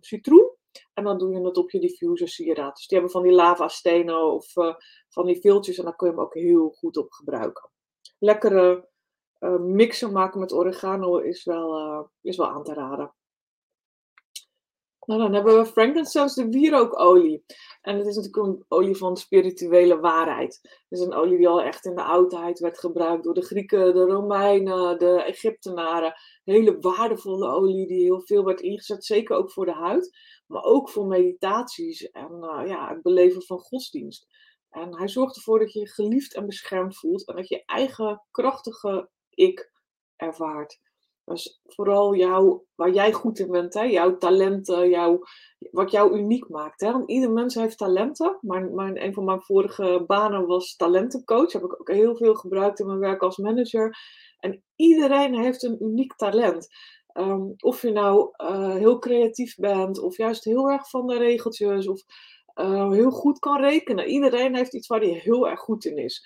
citroen. 0.00 0.58
En 0.94 1.04
dan 1.04 1.18
doe 1.18 1.32
je 1.32 1.40
het 1.40 1.56
op 1.56 1.70
je 1.70 1.80
diffuser 1.80 2.28
sieraad. 2.28 2.76
Dus 2.76 2.86
die 2.86 2.98
hebben 2.98 3.16
van 3.16 3.22
die 3.22 3.36
lava 3.36 3.68
stenen 3.68 4.32
of 4.32 4.52
van 5.08 5.26
die 5.26 5.40
viltjes 5.40 5.78
en 5.78 5.84
daar 5.84 5.96
kun 5.96 6.06
je 6.06 6.12
hem 6.12 6.22
ook 6.22 6.34
heel 6.34 6.70
goed 6.70 6.96
op 6.96 7.12
gebruiken. 7.12 7.70
Lekkere 8.18 8.88
mixen 9.60 10.12
maken 10.12 10.40
met 10.40 10.52
oregano 10.52 11.18
is 11.18 11.44
wel, 11.44 12.10
is 12.20 12.36
wel 12.36 12.48
aan 12.48 12.64
te 12.64 12.74
raden. 12.74 13.14
Nou, 15.10 15.22
dan 15.22 15.34
hebben 15.34 15.58
we 15.58 15.66
frankincense, 15.66 16.44
de 16.44 16.58
wierookolie. 16.58 17.44
En 17.80 17.96
het 17.96 18.06
is 18.06 18.16
natuurlijk 18.16 18.46
een 18.46 18.64
olie 18.68 18.96
van 18.96 19.16
spirituele 19.16 20.00
waarheid. 20.00 20.60
Is 20.88 21.00
een 21.00 21.14
olie 21.14 21.36
die 21.36 21.48
al 21.48 21.62
echt 21.62 21.84
in 21.84 21.94
de 21.94 22.02
oudheid 22.02 22.58
werd 22.58 22.78
gebruikt 22.78 23.24
door 23.24 23.34
de 23.34 23.42
Grieken, 23.42 23.94
de 23.94 24.04
Romeinen, 24.04 24.98
de 24.98 25.22
Egyptenaren. 25.22 26.14
Hele 26.44 26.78
waardevolle 26.78 27.48
olie 27.48 27.86
die 27.86 28.02
heel 28.02 28.22
veel 28.22 28.44
werd 28.44 28.60
ingezet, 28.60 29.04
zeker 29.04 29.36
ook 29.36 29.50
voor 29.50 29.66
de 29.66 29.72
huid. 29.72 30.18
Maar 30.46 30.62
ook 30.62 30.88
voor 30.88 31.06
meditaties 31.06 32.10
en 32.10 32.32
uh, 32.40 32.62
ja, 32.66 32.88
het 32.88 33.02
beleven 33.02 33.42
van 33.42 33.58
godsdienst. 33.58 34.26
En 34.70 34.96
hij 34.96 35.08
zorgt 35.08 35.36
ervoor 35.36 35.58
dat 35.58 35.72
je 35.72 35.80
je 35.80 35.88
geliefd 35.88 36.34
en 36.34 36.46
beschermd 36.46 36.96
voelt 36.96 37.26
en 37.26 37.36
dat 37.36 37.48
je 37.48 37.62
eigen 37.64 38.26
krachtige 38.30 39.10
ik 39.30 39.72
ervaart. 40.16 40.80
Vooral 41.66 42.14
jou, 42.14 42.60
waar 42.74 42.90
jij 42.90 43.12
goed 43.12 43.38
in 43.38 43.50
bent, 43.50 43.74
hè? 43.74 43.82
jouw 43.82 44.16
talenten, 44.16 44.88
jouw, 44.88 45.20
wat 45.70 45.90
jou 45.90 46.18
uniek 46.18 46.48
maakt. 46.48 46.80
Hè? 46.80 46.92
Want 46.92 47.10
ieder 47.10 47.32
mens 47.32 47.54
heeft 47.54 47.78
talenten. 47.78 48.38
Mijn, 48.40 48.74
mijn, 48.74 49.02
een 49.04 49.14
van 49.14 49.24
mijn 49.24 49.42
vorige 49.42 50.04
banen 50.06 50.46
was 50.46 50.76
talentencoach. 50.76 51.52
Heb 51.52 51.62
ik 51.62 51.80
ook 51.80 51.90
heel 51.90 52.16
veel 52.16 52.34
gebruikt 52.34 52.80
in 52.80 52.86
mijn 52.86 52.98
werk 52.98 53.22
als 53.22 53.36
manager. 53.36 53.96
En 54.38 54.62
iedereen 54.76 55.34
heeft 55.34 55.62
een 55.62 55.82
uniek 55.82 56.14
talent. 56.16 56.68
Ehm, 57.12 57.42
of 57.58 57.82
je 57.82 57.90
nou 57.90 58.30
uh, 58.36 58.74
heel 58.74 58.98
creatief 58.98 59.54
bent, 59.54 60.00
of 60.00 60.16
juist 60.16 60.44
heel 60.44 60.70
erg 60.70 60.90
van 60.90 61.06
de 61.06 61.18
regeltjes, 61.18 61.88
of 61.88 62.02
uh, 62.54 62.90
heel 62.90 63.10
goed 63.10 63.38
kan 63.38 63.60
rekenen. 63.60 64.06
Iedereen 64.06 64.56
heeft 64.56 64.74
iets 64.74 64.86
waar 64.86 65.00
hij 65.00 65.20
heel 65.22 65.48
erg 65.48 65.60
goed 65.60 65.84
in 65.84 65.96
is. 65.96 66.24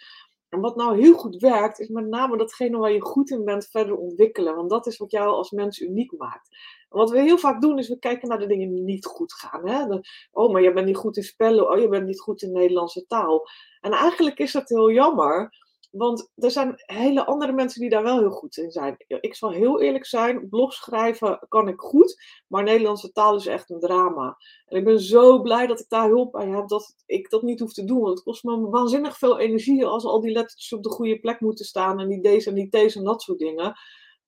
En 0.55 0.61
wat 0.61 0.77
nou 0.77 1.01
heel 1.01 1.15
goed 1.15 1.37
werkt, 1.37 1.81
is 1.81 1.89
met 1.89 2.07
name 2.07 2.37
datgene 2.37 2.79
waar 2.79 2.93
je 2.93 3.01
goed 3.01 3.31
in 3.31 3.45
bent 3.45 3.67
verder 3.67 3.97
ontwikkelen. 3.97 4.57
Want 4.57 4.71
dat 4.71 4.87
is 4.87 4.97
wat 4.97 5.11
jou 5.11 5.29
als 5.29 5.51
mens 5.51 5.81
uniek 5.81 6.13
maakt. 6.19 6.49
En 6.91 6.99
wat 6.99 7.11
we 7.11 7.21
heel 7.21 7.39
vaak 7.39 7.61
doen, 7.61 7.79
is 7.79 7.89
we 7.89 7.99
kijken 7.99 8.29
naar 8.29 8.39
de 8.39 8.47
dingen 8.47 8.75
die 8.75 8.83
niet 8.83 9.07
goed 9.07 9.33
gaan. 9.33 9.69
Hè? 9.69 9.99
oh, 10.33 10.53
maar 10.53 10.63
je 10.63 10.73
bent 10.73 10.87
niet 10.87 10.97
goed 10.97 11.17
in 11.17 11.23
spellen. 11.23 11.71
Oh, 11.71 11.79
je 11.79 11.89
bent 11.89 12.07
niet 12.07 12.21
goed 12.21 12.43
in 12.43 12.53
Nederlandse 12.53 13.07
taal. 13.07 13.49
En 13.81 13.93
eigenlijk 13.93 14.39
is 14.39 14.53
dat 14.53 14.69
heel 14.69 14.91
jammer. 14.91 15.64
Want 15.97 16.31
er 16.35 16.51
zijn 16.51 16.73
hele 16.77 17.27
andere 17.27 17.53
mensen 17.53 17.81
die 17.81 17.91
daar 17.91 18.03
wel 18.03 18.19
heel 18.19 18.31
goed 18.31 18.57
in 18.57 18.71
zijn. 18.71 18.95
Ik 19.07 19.35
zal 19.35 19.51
heel 19.51 19.81
eerlijk 19.81 20.07
zijn, 20.07 20.49
blog 20.49 20.73
schrijven 20.73 21.39
kan 21.49 21.69
ik 21.69 21.81
goed, 21.81 22.23
maar 22.47 22.63
Nederlandse 22.63 23.13
taal 23.13 23.37
is 23.37 23.47
echt 23.47 23.71
een 23.71 23.81
drama. 23.81 24.37
En 24.67 24.77
ik 24.77 24.85
ben 24.85 25.01
zo 25.01 25.43
blij 25.43 25.67
dat 25.67 25.81
ik 25.81 25.89
daar 25.89 26.09
hulp 26.09 26.33
bij 26.33 26.49
heb, 26.49 26.69
dat 26.69 26.95
ik 27.07 27.31
dat 27.31 27.43
niet 27.43 27.61
hoef 27.61 27.73
te 27.73 27.85
doen. 27.85 28.01
Want 28.01 28.15
het 28.15 28.23
kost 28.23 28.45
me 28.45 28.69
waanzinnig 28.69 29.19
veel 29.19 29.39
energie 29.39 29.87
als 29.87 30.05
al 30.05 30.21
die 30.21 30.33
lettertjes 30.33 30.73
op 30.73 30.83
de 30.83 30.91
goede 30.91 31.21
plek 31.21 31.41
moeten 31.41 31.65
staan 31.65 32.01
en 32.01 32.09
die 32.09 32.23
deze 32.23 32.49
en 32.49 32.55
die 32.55 32.71
deze 32.71 32.99
en 32.99 33.05
dat 33.05 33.23
soort 33.23 33.39
dingen. 33.39 33.75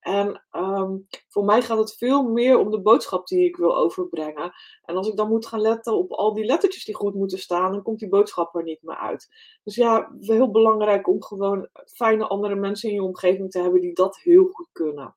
En 0.07 0.43
um, 0.53 1.07
voor 1.29 1.45
mij 1.45 1.63
gaat 1.63 1.79
het 1.79 1.97
veel 1.97 2.23
meer 2.23 2.59
om 2.59 2.71
de 2.71 2.81
boodschap 2.81 3.27
die 3.27 3.45
ik 3.45 3.57
wil 3.57 3.77
overbrengen. 3.77 4.53
En 4.83 4.97
als 4.97 5.09
ik 5.09 5.17
dan 5.17 5.29
moet 5.29 5.47
gaan 5.47 5.61
letten 5.61 5.97
op 5.97 6.13
al 6.13 6.35
die 6.35 6.45
lettertjes 6.45 6.85
die 6.85 6.95
goed 6.95 7.15
moeten 7.15 7.39
staan, 7.39 7.73
dan 7.73 7.83
komt 7.83 7.99
die 7.99 8.09
boodschap 8.09 8.55
er 8.55 8.63
niet 8.63 8.83
meer 8.83 8.97
uit. 8.97 9.29
Dus 9.65 9.75
ja, 9.75 10.13
heel 10.21 10.51
belangrijk 10.51 11.09
om 11.09 11.23
gewoon 11.23 11.69
fijne 11.95 12.27
andere 12.27 12.55
mensen 12.55 12.89
in 12.89 12.95
je 12.95 13.03
omgeving 13.03 13.51
te 13.51 13.61
hebben 13.61 13.81
die 13.81 13.95
dat 13.95 14.19
heel 14.19 14.47
goed 14.53 14.69
kunnen. 14.73 15.17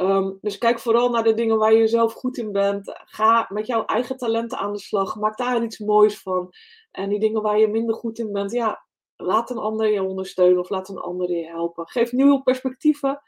Um, 0.00 0.38
dus 0.40 0.58
kijk 0.58 0.78
vooral 0.78 1.10
naar 1.10 1.24
de 1.24 1.34
dingen 1.34 1.58
waar 1.58 1.74
je 1.74 1.86
zelf 1.86 2.12
goed 2.12 2.36
in 2.36 2.52
bent. 2.52 2.92
Ga 3.04 3.46
met 3.48 3.66
jouw 3.66 3.84
eigen 3.84 4.16
talenten 4.16 4.58
aan 4.58 4.72
de 4.72 4.78
slag. 4.78 5.16
Maak 5.16 5.36
daar 5.36 5.62
iets 5.62 5.78
moois 5.78 6.20
van. 6.20 6.52
En 6.90 7.08
die 7.08 7.20
dingen 7.20 7.42
waar 7.42 7.58
je 7.58 7.68
minder 7.68 7.94
goed 7.94 8.18
in 8.18 8.32
bent, 8.32 8.52
ja, 8.52 8.86
laat 9.16 9.50
een 9.50 9.58
ander 9.58 9.92
je 9.92 10.02
ondersteunen 10.02 10.58
of 10.58 10.70
laat 10.70 10.88
een 10.88 10.98
ander 10.98 11.30
je 11.30 11.46
helpen. 11.46 11.88
Geef 11.88 12.12
nieuwe 12.12 12.42
perspectieven. 12.42 13.22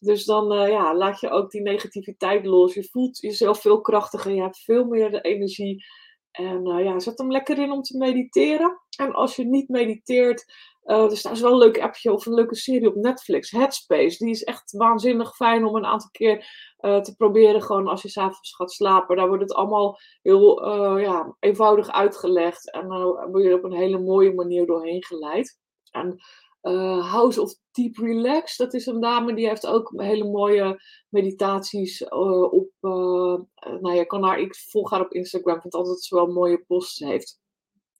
Dus 0.00 0.24
dan 0.24 0.52
uh, 0.52 0.68
ja, 0.68 0.94
laat 0.94 1.20
je 1.20 1.30
ook 1.30 1.50
die 1.50 1.60
negativiteit 1.60 2.46
los. 2.46 2.74
Je 2.74 2.84
voelt 2.84 3.18
jezelf 3.18 3.60
veel 3.60 3.80
krachtiger. 3.80 4.32
Je 4.32 4.42
hebt 4.42 4.58
veel 4.58 4.84
meer 4.84 5.20
energie. 5.20 5.84
En 6.30 6.68
uh, 6.68 6.84
ja, 6.84 6.98
zet 6.98 7.18
hem 7.18 7.30
lekker 7.30 7.58
in 7.58 7.72
om 7.72 7.82
te 7.82 7.96
mediteren. 7.96 8.80
En 8.98 9.12
als 9.12 9.36
je 9.36 9.44
niet 9.44 9.68
mediteert, 9.68 10.44
uh, 10.84 11.10
er 11.10 11.16
staat 11.16 11.38
wel 11.38 11.52
een 11.52 11.58
leuk 11.58 11.80
appje 11.80 12.12
of 12.12 12.26
een 12.26 12.34
leuke 12.34 12.54
serie 12.54 12.88
op 12.88 12.94
Netflix, 12.94 13.50
Headspace. 13.50 14.24
Die 14.24 14.30
is 14.30 14.44
echt 14.44 14.72
waanzinnig 14.72 15.36
fijn 15.36 15.64
om 15.64 15.76
een 15.76 15.86
aantal 15.86 16.10
keer 16.10 16.68
te 16.80 17.14
proberen. 17.16 17.62
Gewoon 17.62 17.88
als 17.88 18.02
je 18.02 18.08
s'avonds 18.08 18.54
gaat 18.54 18.72
slapen. 18.72 19.16
Daar 19.16 19.28
wordt 19.28 19.42
het 19.42 19.54
allemaal 19.54 19.98
heel 20.22 20.68
ja, 20.98 21.36
eenvoudig 21.40 21.90
uitgelegd. 21.90 22.70
En 22.70 22.88
dan 22.88 23.30
word 23.30 23.44
je 23.44 23.54
op 23.54 23.64
een 23.64 23.72
hele 23.72 23.98
mooie 23.98 24.34
manier 24.34 24.66
doorheen 24.66 25.04
geleid. 25.04 25.58
En 25.90 26.20
uh, 26.62 27.12
House 27.12 27.40
of 27.40 27.54
Deep 27.70 27.96
Relax. 27.96 28.56
Dat 28.56 28.74
is 28.74 28.86
een 28.86 29.00
dame 29.00 29.34
die 29.34 29.48
heeft 29.48 29.66
ook 29.66 29.92
hele 29.96 30.24
mooie 30.24 30.82
meditaties 31.08 32.00
uh, 32.00 32.52
op. 32.52 32.70
Uh, 32.80 33.38
nou, 33.80 33.92
je 33.92 34.06
kan 34.06 34.22
haar, 34.22 34.38
ik 34.40 34.56
volg 34.56 34.90
haar 34.90 35.00
op 35.00 35.12
Instagram. 35.12 35.60
Vind 35.60 35.74
altijd 35.74 36.02
ze 36.02 36.14
wel 36.14 36.26
mooie 36.26 36.64
posts 36.66 36.98
heeft. 36.98 37.38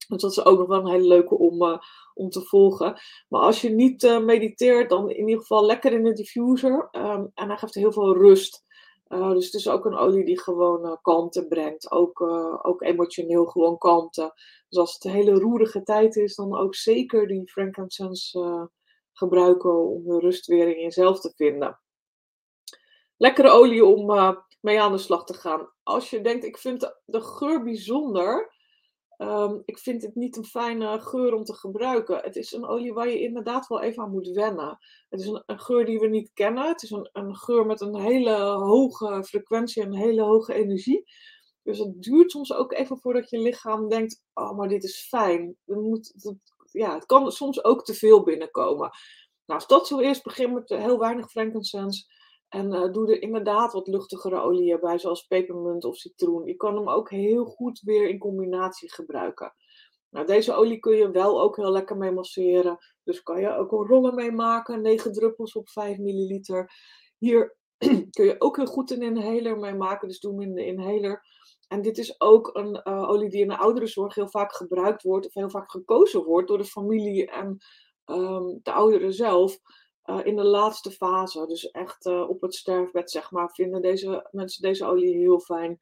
Dus 0.08 0.22
dat 0.22 0.30
is 0.30 0.44
ook 0.44 0.58
nog 0.58 0.68
wel 0.68 0.78
een 0.78 0.90
hele 0.90 1.06
leuke 1.06 1.38
om, 1.38 1.80
om 2.14 2.30
te 2.30 2.42
volgen. 2.42 3.00
Maar 3.28 3.40
als 3.40 3.60
je 3.60 3.70
niet 3.70 4.20
mediteert, 4.24 4.90
dan 4.90 5.10
in 5.10 5.28
ieder 5.28 5.40
geval 5.40 5.66
lekker 5.66 5.92
in 5.92 6.02
de 6.02 6.12
diffuser. 6.12 6.88
Um, 6.92 7.30
en 7.34 7.48
hij 7.48 7.56
geeft 7.56 7.74
heel 7.74 7.92
veel 7.92 8.16
rust. 8.16 8.64
Uh, 9.10 9.30
dus 9.30 9.44
het 9.44 9.54
is 9.54 9.68
ook 9.68 9.84
een 9.84 9.96
olie 9.96 10.24
die 10.24 10.40
gewoon 10.40 10.86
uh, 10.86 10.96
kalmte 11.02 11.46
brengt. 11.46 11.90
Ook, 11.90 12.20
uh, 12.20 12.58
ook 12.62 12.82
emotioneel 12.82 13.44
gewoon 13.44 13.78
kalmte. 13.78 14.32
Dus 14.68 14.78
als 14.78 14.94
het 14.94 15.04
een 15.04 15.10
hele 15.10 15.34
roerige 15.34 15.82
tijd 15.82 16.16
is, 16.16 16.34
dan 16.34 16.56
ook 16.56 16.74
zeker 16.74 17.26
die 17.26 17.50
frankincense 17.50 18.70
gebruiken 19.12 19.88
om 19.88 20.04
de 20.04 20.18
rust 20.18 20.46
weer 20.46 20.76
in 20.76 20.82
jezelf 20.82 21.20
te 21.20 21.32
vinden. 21.36 21.80
Lekkere 23.16 23.48
olie 23.48 23.84
om 23.84 24.06
mee 24.60 24.80
aan 24.80 24.92
de 24.92 24.98
slag 24.98 25.24
te 25.24 25.34
gaan. 25.34 25.72
Als 25.82 26.10
je 26.10 26.20
denkt, 26.20 26.44
ik 26.44 26.58
vind 26.58 26.94
de 27.04 27.20
geur 27.20 27.62
bijzonder. 27.62 28.54
Um, 29.22 29.62
ik 29.64 29.78
vind 29.78 30.02
het 30.02 30.14
niet 30.14 30.36
een 30.36 30.44
fijne 30.44 31.00
geur 31.00 31.34
om 31.34 31.44
te 31.44 31.54
gebruiken. 31.54 32.20
Het 32.20 32.36
is 32.36 32.52
een 32.52 32.66
olie 32.66 32.92
waar 32.92 33.08
je 33.08 33.20
inderdaad 33.20 33.66
wel 33.66 33.80
even 33.80 34.02
aan 34.02 34.10
moet 34.10 34.28
wennen. 34.28 34.78
Het 35.08 35.20
is 35.20 35.26
een, 35.26 35.60
geur 35.60 35.84
die 35.84 35.98
we 35.98 36.06
niet 36.06 36.30
kennen. 36.32 36.68
Het 36.68 36.82
is 36.82 36.90
een, 36.90 37.36
geur 37.36 37.66
met 37.66 37.80
een 37.80 37.96
hele 37.96 38.36
hoge 38.40 39.24
frequentie 39.24 39.82
en 39.82 39.88
een 39.88 39.98
hele 39.98 40.22
hoge 40.22 40.54
energie. 40.54 41.04
Dus 41.62 41.78
het 41.78 42.02
duurt 42.02 42.30
soms 42.30 42.52
ook 42.52 42.72
even 42.72 42.98
voordat 42.98 43.30
je 43.30 43.38
lichaam 43.38 43.88
denkt: 43.88 44.22
oh, 44.34 44.56
maar 44.56 44.68
dit 44.68 44.84
is 44.84 45.06
fijn. 45.08 45.56
moet, 45.64 46.34
ja, 46.70 46.94
het 46.94 47.06
kan 47.06 47.30
soms 47.30 47.64
ook 47.64 47.84
te 47.84 47.94
veel 47.94 48.22
binnenkomen. 48.22 48.90
Nou, 49.46 49.60
als 49.60 49.66
dat 49.66 49.86
zo 49.86 49.98
is, 49.98 50.22
begin 50.22 50.52
met 50.52 50.68
heel 50.68 50.98
weinig 50.98 51.30
frankincense. 51.30 52.04
En 52.50 52.74
uh, 52.74 52.92
doe 52.92 53.10
er 53.10 53.22
inderdaad 53.22 53.72
wat 53.72 53.86
luchtigere 53.86 54.40
oliën 54.40 54.80
bij, 54.80 54.98
zoals 54.98 55.26
pepermunt 55.26 55.84
of 55.84 55.96
citroen. 55.96 56.44
Je 56.44 56.56
kan 56.56 56.76
hem 56.76 56.88
ook 56.88 57.10
heel 57.10 57.44
goed 57.44 57.80
weer 57.80 58.08
in 58.08 58.18
combinatie 58.18 58.92
gebruiken. 58.92 59.54
Nou, 60.10 60.26
deze 60.26 60.52
olie 60.52 60.78
kun 60.78 60.96
je 60.96 61.10
wel 61.10 61.40
ook 61.40 61.56
heel 61.56 61.70
lekker 61.70 61.96
mee 61.96 62.10
masseren. 62.10 62.78
Dus 63.04 63.22
kan 63.22 63.40
je 63.40 63.56
ook 63.56 63.72
een 63.72 63.86
rollen 63.86 64.14
mee 64.14 64.32
maken, 64.32 64.82
9 64.82 65.12
druppels 65.12 65.52
op 65.52 65.68
5 65.68 65.98
milliliter. 65.98 66.72
Hier 67.18 67.56
kun 68.16 68.24
je 68.24 68.34
ook 68.38 68.56
heel 68.56 68.66
goed 68.66 68.90
een 68.90 69.02
inhaler 69.02 69.58
mee 69.58 69.74
maken, 69.74 70.08
dus 70.08 70.20
doe 70.20 70.32
hem 70.32 70.42
in 70.42 70.54
de 70.54 70.66
inhaler. 70.66 71.24
En 71.68 71.82
dit 71.82 71.98
is 71.98 72.20
ook 72.20 72.50
een 72.52 72.80
uh, 72.84 73.08
olie 73.08 73.30
die 73.30 73.40
in 73.40 73.48
de 73.48 73.56
ouderenzorg 73.56 74.14
heel 74.14 74.28
vaak 74.28 74.52
gebruikt 74.52 75.02
wordt, 75.02 75.26
of 75.26 75.34
heel 75.34 75.50
vaak 75.50 75.70
gekozen 75.70 76.24
wordt 76.24 76.48
door 76.48 76.58
de 76.58 76.64
familie 76.64 77.26
en 77.26 77.58
um, 78.06 78.60
de 78.62 78.72
ouderen 78.72 79.12
zelf. 79.12 79.58
Uh, 80.10 80.24
in 80.24 80.36
de 80.36 80.44
laatste 80.44 80.90
fase, 80.90 81.46
dus 81.46 81.70
echt 81.70 82.06
uh, 82.06 82.28
op 82.28 82.40
het 82.40 82.54
sterfbed, 82.54 83.10
zeg 83.10 83.30
maar, 83.30 83.50
vinden 83.50 83.82
deze 83.82 84.28
mensen 84.30 84.62
deze 84.62 84.86
olie 84.86 85.16
heel 85.16 85.40
fijn. 85.40 85.78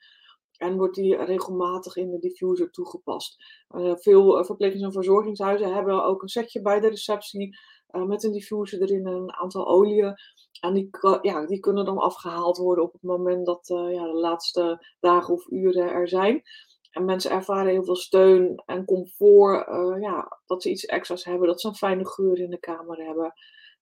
En 0.56 0.76
wordt 0.76 0.94
die 0.94 1.16
regelmatig 1.16 1.96
in 1.96 2.10
de 2.10 2.18
diffuser 2.18 2.70
toegepast. 2.70 3.36
Uh, 3.70 3.94
veel 3.96 4.44
verplegings- 4.44 4.82
en 4.82 4.92
verzorgingshuizen 4.92 5.74
hebben 5.74 6.04
ook 6.04 6.22
een 6.22 6.28
setje 6.28 6.62
bij 6.62 6.80
de 6.80 6.88
receptie 6.88 7.58
met 7.88 8.24
een 8.24 8.32
diffuser 8.32 8.82
erin 8.82 9.06
en 9.06 9.12
een 9.12 9.34
aantal 9.34 9.66
oliën. 9.66 10.14
En 10.60 10.74
die, 10.74 10.88
ja, 11.22 11.46
die 11.46 11.60
kunnen 11.60 11.84
dan 11.84 11.98
afgehaald 11.98 12.56
worden 12.56 12.84
op 12.84 12.92
het 12.92 13.02
moment 13.02 13.46
dat 13.46 13.60
ja, 13.66 14.04
de 14.04 14.18
laatste 14.20 14.86
dagen 15.00 15.34
of 15.34 15.46
uren 15.50 15.90
er 15.90 16.08
zijn. 16.08 16.42
En 16.90 17.04
mensen 17.04 17.30
ervaren 17.30 17.72
heel 17.72 17.84
veel 17.84 17.96
steun 17.96 18.62
en 18.66 18.84
comfort. 18.84 19.66
Ja, 20.00 20.40
dat 20.46 20.62
ze 20.62 20.70
iets 20.70 20.84
extra's 20.84 21.24
hebben, 21.24 21.48
dat 21.48 21.60
ze 21.60 21.68
een 21.68 21.74
fijne 21.74 22.06
geur 22.06 22.38
in 22.38 22.50
de 22.50 22.60
kamer 22.60 23.04
hebben. 23.04 23.34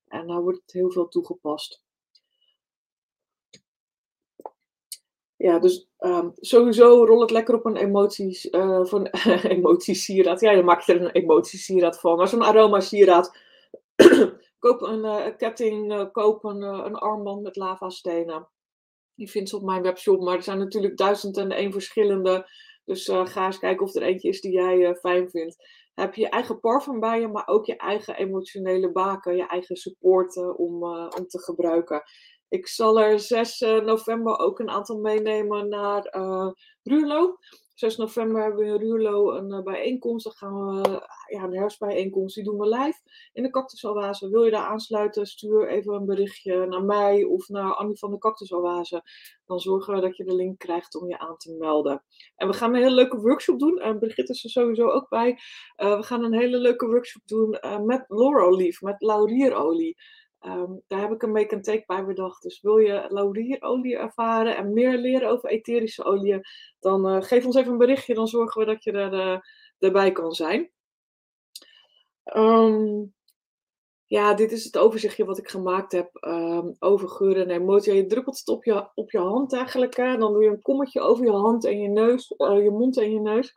En 0.09 0.27
daar 0.27 0.42
wordt 0.42 0.61
het 0.62 0.73
heel 0.73 0.90
veel 0.90 1.09
toegepast. 1.09 1.85
Ja, 5.37 5.59
dus 5.59 5.88
um, 5.99 6.33
sowieso 6.37 7.05
rol 7.05 7.21
het 7.21 7.31
lekker 7.31 7.55
op 7.55 7.64
een 7.64 7.77
emoties, 7.77 8.45
uh, 8.45 8.85
van 8.85 9.07
emotiesieraad. 9.57 10.40
Ja, 10.40 10.51
je 10.51 10.62
er 10.87 11.01
een 11.03 11.11
emotiesieraad 11.11 12.01
van. 12.01 12.16
Maar 12.16 12.29
zo'n 12.29 12.42
aroma 12.42 12.81
sieraad 12.81 13.38
koop 14.59 14.83
een 14.83 15.05
uh, 15.05 15.37
ketting, 15.37 15.92
uh, 15.92 16.05
koop 16.12 16.45
een, 16.45 16.62
een 16.62 16.95
armband 16.95 17.42
met 17.42 17.57
lavastenen. 17.57 18.49
Die 19.14 19.31
vindt 19.31 19.49
ze 19.49 19.57
op 19.57 19.62
mijn 19.62 19.83
webshop, 19.83 20.21
maar 20.21 20.37
er 20.37 20.42
zijn 20.42 20.59
natuurlijk 20.59 20.97
duizend 20.97 21.37
en 21.37 21.51
één 21.51 21.73
verschillende. 21.73 22.51
Dus 22.85 23.09
ga 23.09 23.47
eens 23.47 23.59
kijken 23.59 23.87
of 23.87 23.95
er 23.95 24.03
eentje 24.03 24.29
is 24.29 24.40
die 24.40 24.53
jij 24.53 24.95
fijn 24.95 25.31
vindt. 25.31 25.57
Heb 25.96 26.14
je 26.14 26.20
je 26.20 26.28
eigen 26.28 26.61
parfum 26.61 27.00
bij 27.00 27.20
je, 27.20 27.28
maar 27.28 27.46
ook 27.46 27.66
je 27.66 27.76
eigen 27.76 28.16
emotionele 28.16 28.92
baken, 28.92 29.37
je 29.37 29.46
eigen 29.46 29.76
supporten 29.76 30.59
om, 30.59 30.82
om 30.92 31.26
te 31.26 31.42
gebruiken. 31.42 32.02
Ik 32.48 32.68
zal 32.68 33.00
er 33.00 33.20
6 33.20 33.61
november 33.61 34.38
ook 34.38 34.59
een 34.59 34.70
aantal 34.70 34.98
meenemen 34.98 35.68
naar 35.68 36.02
Ruurlo. 36.82 37.38
6 37.76 37.96
november 37.96 38.42
hebben 38.42 38.64
we 38.64 38.66
in 38.66 38.80
Ruurlo 38.80 39.30
een 39.32 39.52
uh, 39.52 39.62
bijeenkomst. 39.62 40.24
Dan 40.24 40.32
gaan 40.32 40.66
we, 40.66 40.88
uh, 40.88 40.96
ja, 41.26 41.42
een 41.42 41.56
herfstbijeenkomst, 41.56 42.34
die 42.34 42.44
doen 42.44 42.58
we 42.58 42.68
live 42.68 42.98
in 43.32 43.42
de 43.42 43.50
Cactusoase. 43.50 44.30
Wil 44.30 44.44
je 44.44 44.50
daar 44.50 44.66
aansluiten, 44.66 45.26
stuur 45.26 45.68
even 45.68 45.94
een 45.94 46.06
berichtje 46.06 46.66
naar 46.66 46.84
mij 46.84 47.24
of 47.24 47.48
naar 47.48 47.74
Annie 47.74 47.98
van 47.98 48.10
de 48.10 48.18
Cactusoase. 48.18 49.02
Dan 49.46 49.60
zorgen 49.60 49.94
we 49.94 50.00
dat 50.00 50.16
je 50.16 50.24
de 50.24 50.34
link 50.34 50.58
krijgt 50.58 51.00
om 51.00 51.08
je 51.08 51.18
aan 51.18 51.36
te 51.36 51.56
melden. 51.58 52.02
En 52.36 52.48
we 52.48 52.54
gaan 52.54 52.74
een 52.74 52.82
hele 52.82 52.94
leuke 52.94 53.20
workshop 53.20 53.58
doen. 53.58 53.78
En 53.78 53.98
Brigitte 53.98 54.32
is 54.32 54.44
er 54.44 54.50
sowieso 54.50 54.88
ook 54.88 55.08
bij. 55.08 55.38
Uh, 55.76 55.96
we 55.96 56.02
gaan 56.02 56.24
een 56.24 56.38
hele 56.38 56.58
leuke 56.58 56.86
workshop 56.86 57.22
doen 57.26 57.58
met 57.84 58.04
Laurel 58.08 58.56
Leaf, 58.56 58.80
met 58.80 59.02
laurierolie. 59.02 59.96
Um, 60.40 60.83
daar 60.87 61.01
heb 61.01 61.12
ik 61.12 61.22
een 61.22 61.33
make 61.33 61.55
and 61.55 61.64
take 61.64 61.83
bij 61.87 62.05
bedacht. 62.05 62.42
Dus 62.42 62.61
wil 62.61 62.79
je 62.79 63.07
laurierolie 63.09 63.96
ervaren 63.96 64.57
en 64.57 64.72
meer 64.72 64.99
leren 64.99 65.29
over 65.29 65.49
etherische 65.49 66.05
oliën, 66.05 66.44
dan 66.81 67.14
uh, 67.14 67.22
geef 67.22 67.46
ons 67.46 67.57
even 67.57 67.72
een 67.72 67.79
berichtje. 67.79 68.14
Dan 68.14 68.29
zorgen 68.29 68.61
we 68.61 68.66
dat 68.66 68.85
je 68.85 68.92
er, 68.92 69.12
uh, 69.12 69.38
erbij 69.79 70.12
kan 70.12 70.33
zijn. 70.33 70.70
Um, 72.37 73.14
ja, 74.05 74.35
dit 74.35 74.53
is 74.53 74.64
het 74.64 74.79
overzichtje 74.79 75.25
wat 75.25 75.38
ik 75.38 75.49
gemaakt 75.49 75.92
heb 75.92 76.11
um, 76.20 76.77
over 76.79 77.09
geuren 77.09 77.42
en 77.42 77.51
emotie. 77.51 77.94
Je 77.94 78.07
druppelt 78.07 78.38
het 78.38 78.49
op 78.49 78.64
je, 78.64 78.88
op 78.94 79.11
je 79.11 79.18
hand 79.18 79.53
eigenlijk. 79.53 79.96
Hè? 79.96 80.16
Dan 80.16 80.33
doe 80.33 80.42
je 80.42 80.49
een 80.49 80.62
kommetje 80.62 81.01
over 81.01 81.25
je 81.25 81.31
hand 81.31 81.64
en 81.64 81.81
je 81.81 81.88
neus, 81.88 82.35
uh, 82.37 82.62
je 82.62 82.70
mond 82.70 82.96
en 82.99 83.12
je 83.12 83.20
neus. 83.20 83.53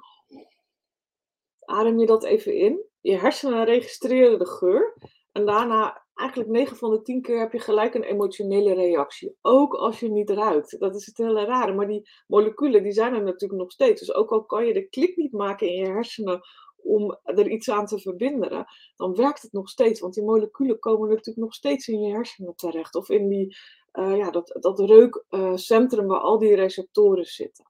Adem 1.60 2.00
je 2.00 2.06
dat 2.06 2.24
even 2.24 2.54
in. 2.56 2.86
Je 3.02 3.18
hersenen 3.18 3.65
registreren 3.65 4.39
de 4.39 4.48
geur. 4.48 4.98
En 5.32 5.46
daarna 5.46 6.06
eigenlijk 6.19 6.49
9 6.49 6.77
van 6.77 6.91
de 6.91 7.01
10 7.01 7.21
keer 7.21 7.39
heb 7.39 7.51
je 7.51 7.60
gelijk 7.60 7.93
een 7.93 8.03
emotionele 8.03 8.73
reactie. 8.73 9.36
Ook 9.41 9.73
als 9.73 9.99
je 9.99 10.10
niet 10.10 10.29
ruikt. 10.29 10.79
Dat 10.79 10.95
is 10.95 11.05
het 11.05 11.17
hele 11.17 11.45
rare. 11.45 11.73
Maar 11.73 11.88
die 11.88 12.10
moleculen 12.27 12.84
die 12.84 12.91
zijn 12.91 13.13
er 13.13 13.23
natuurlijk 13.23 13.62
nog 13.62 13.71
steeds. 13.71 13.99
Dus 13.99 14.13
ook 14.13 14.32
al 14.32 14.45
kan 14.45 14.65
je 14.65 14.73
de 14.73 14.89
klik 14.89 15.15
niet 15.15 15.32
maken 15.32 15.67
in 15.67 15.75
je 15.75 15.86
hersenen 15.86 16.41
om 16.84 17.17
er 17.23 17.49
iets 17.49 17.69
aan 17.69 17.86
te 17.86 17.99
verbinden, 17.99 18.65
dan 18.95 19.15
werkt 19.15 19.41
het 19.41 19.51
nog 19.51 19.69
steeds. 19.69 19.99
Want 19.99 20.13
die 20.13 20.23
moleculen 20.23 20.79
komen 20.79 21.10
natuurlijk 21.10 21.38
nog 21.38 21.53
steeds 21.53 21.88
in 21.88 22.01
je 22.01 22.13
hersenen 22.13 22.55
terecht. 22.55 22.95
Of 22.95 23.10
in 23.10 23.27
die, 23.27 23.58
uh, 23.93 24.17
ja, 24.17 24.32
dat, 24.32 24.58
dat 24.60 24.79
reukcentrum 24.79 26.08
waar 26.08 26.19
al 26.19 26.38
die 26.38 26.55
receptoren 26.55 27.25
zitten. 27.25 27.67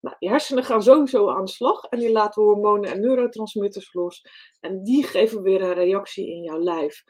Nou, 0.00 0.16
je 0.18 0.28
hersenen 0.28 0.64
gaan 0.64 0.82
sowieso 0.82 1.28
aan 1.28 1.44
de 1.44 1.50
slag 1.50 1.84
en 1.84 1.98
die 1.98 2.12
laten 2.12 2.42
hormonen 2.42 2.90
en 2.90 3.00
neurotransmitters 3.00 3.92
los. 3.92 4.24
En 4.60 4.82
die 4.82 5.04
geven 5.04 5.42
weer 5.42 5.62
een 5.62 5.74
reactie 5.74 6.30
in 6.30 6.42
jouw 6.42 6.58
lijf. 6.58 7.04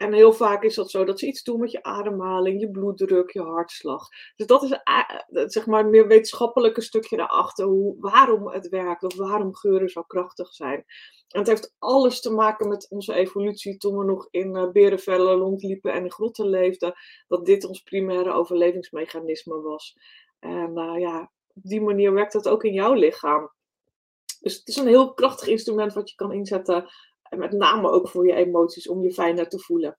En 0.00 0.12
heel 0.12 0.32
vaak 0.32 0.62
is 0.62 0.74
dat 0.74 0.90
zo 0.90 1.04
dat 1.04 1.18
ze 1.18 1.26
iets 1.26 1.42
doen 1.42 1.60
met 1.60 1.70
je 1.70 1.82
ademhaling, 1.82 2.60
je 2.60 2.70
bloeddruk, 2.70 3.30
je 3.30 3.42
hartslag. 3.42 4.08
Dus 4.36 4.46
dat 4.46 4.62
is 4.62 4.70
uh, 4.70 5.42
zeg 5.46 5.66
maar 5.66 5.84
een 5.84 5.90
meer 5.90 6.06
wetenschappelijke 6.06 6.80
stukje 6.80 7.16
daarachter, 7.16 7.66
hoe, 7.66 7.96
waarom 7.98 8.48
het 8.48 8.68
werkt 8.68 9.04
of 9.04 9.16
waarom 9.16 9.54
geuren 9.54 9.88
zo 9.88 10.02
krachtig 10.02 10.54
zijn. 10.54 10.84
En 11.28 11.38
het 11.38 11.46
heeft 11.46 11.74
alles 11.78 12.20
te 12.20 12.30
maken 12.30 12.68
met 12.68 12.90
onze 12.90 13.14
evolutie 13.14 13.76
toen 13.76 13.98
we 13.98 14.04
nog 14.04 14.28
in 14.30 14.56
uh, 14.56 14.70
berenvellen 14.70 15.38
rondliepen 15.38 15.92
en 15.92 16.04
in 16.04 16.12
grotten 16.12 16.48
leefden, 16.48 16.94
dat 17.28 17.46
dit 17.46 17.64
ons 17.64 17.82
primaire 17.82 18.32
overlevingsmechanisme 18.32 19.60
was. 19.60 19.96
En 20.38 20.78
uh, 20.78 21.00
ja, 21.00 21.30
op 21.54 21.62
die 21.62 21.80
manier 21.80 22.12
werkt 22.12 22.32
het 22.32 22.48
ook 22.48 22.64
in 22.64 22.72
jouw 22.72 22.92
lichaam. 22.92 23.50
Dus 24.40 24.56
het 24.56 24.68
is 24.68 24.76
een 24.76 24.86
heel 24.86 25.14
krachtig 25.14 25.48
instrument 25.48 25.92
wat 25.92 26.10
je 26.10 26.16
kan 26.16 26.32
inzetten 26.32 26.90
en 27.30 27.38
met 27.38 27.52
name 27.52 27.90
ook 27.90 28.08
voor 28.08 28.26
je 28.26 28.34
emoties, 28.34 28.88
om 28.88 29.02
je 29.02 29.12
fijner 29.12 29.48
te 29.48 29.58
voelen. 29.58 29.98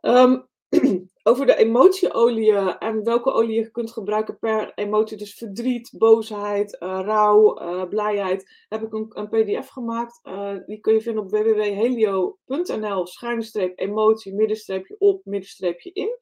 Um, 0.00 0.48
over 1.22 1.46
de 1.46 1.56
emotieolieën 1.56 2.78
en 2.78 3.04
welke 3.04 3.32
olie 3.32 3.54
je 3.54 3.70
kunt 3.70 3.92
gebruiken 3.92 4.38
per 4.38 4.72
emotie, 4.74 5.16
dus 5.16 5.34
verdriet, 5.34 5.94
boosheid, 5.98 6.76
uh, 6.80 7.00
rouw, 7.04 7.62
uh, 7.62 7.88
blijheid, 7.88 8.64
heb 8.68 8.82
ik 8.82 8.92
een, 8.92 9.06
een 9.08 9.28
pdf 9.28 9.68
gemaakt. 9.68 10.20
Uh, 10.22 10.54
die 10.66 10.80
kun 10.80 10.94
je 10.94 11.00
vinden 11.00 11.22
op 11.22 11.30
www.helio.nl, 11.30 13.06
schuinstreep 13.06 13.78
emotie, 13.78 14.34
middenstreepje 14.34 14.96
op, 14.98 15.24
middenstreepje 15.24 15.90
in. 15.92 16.18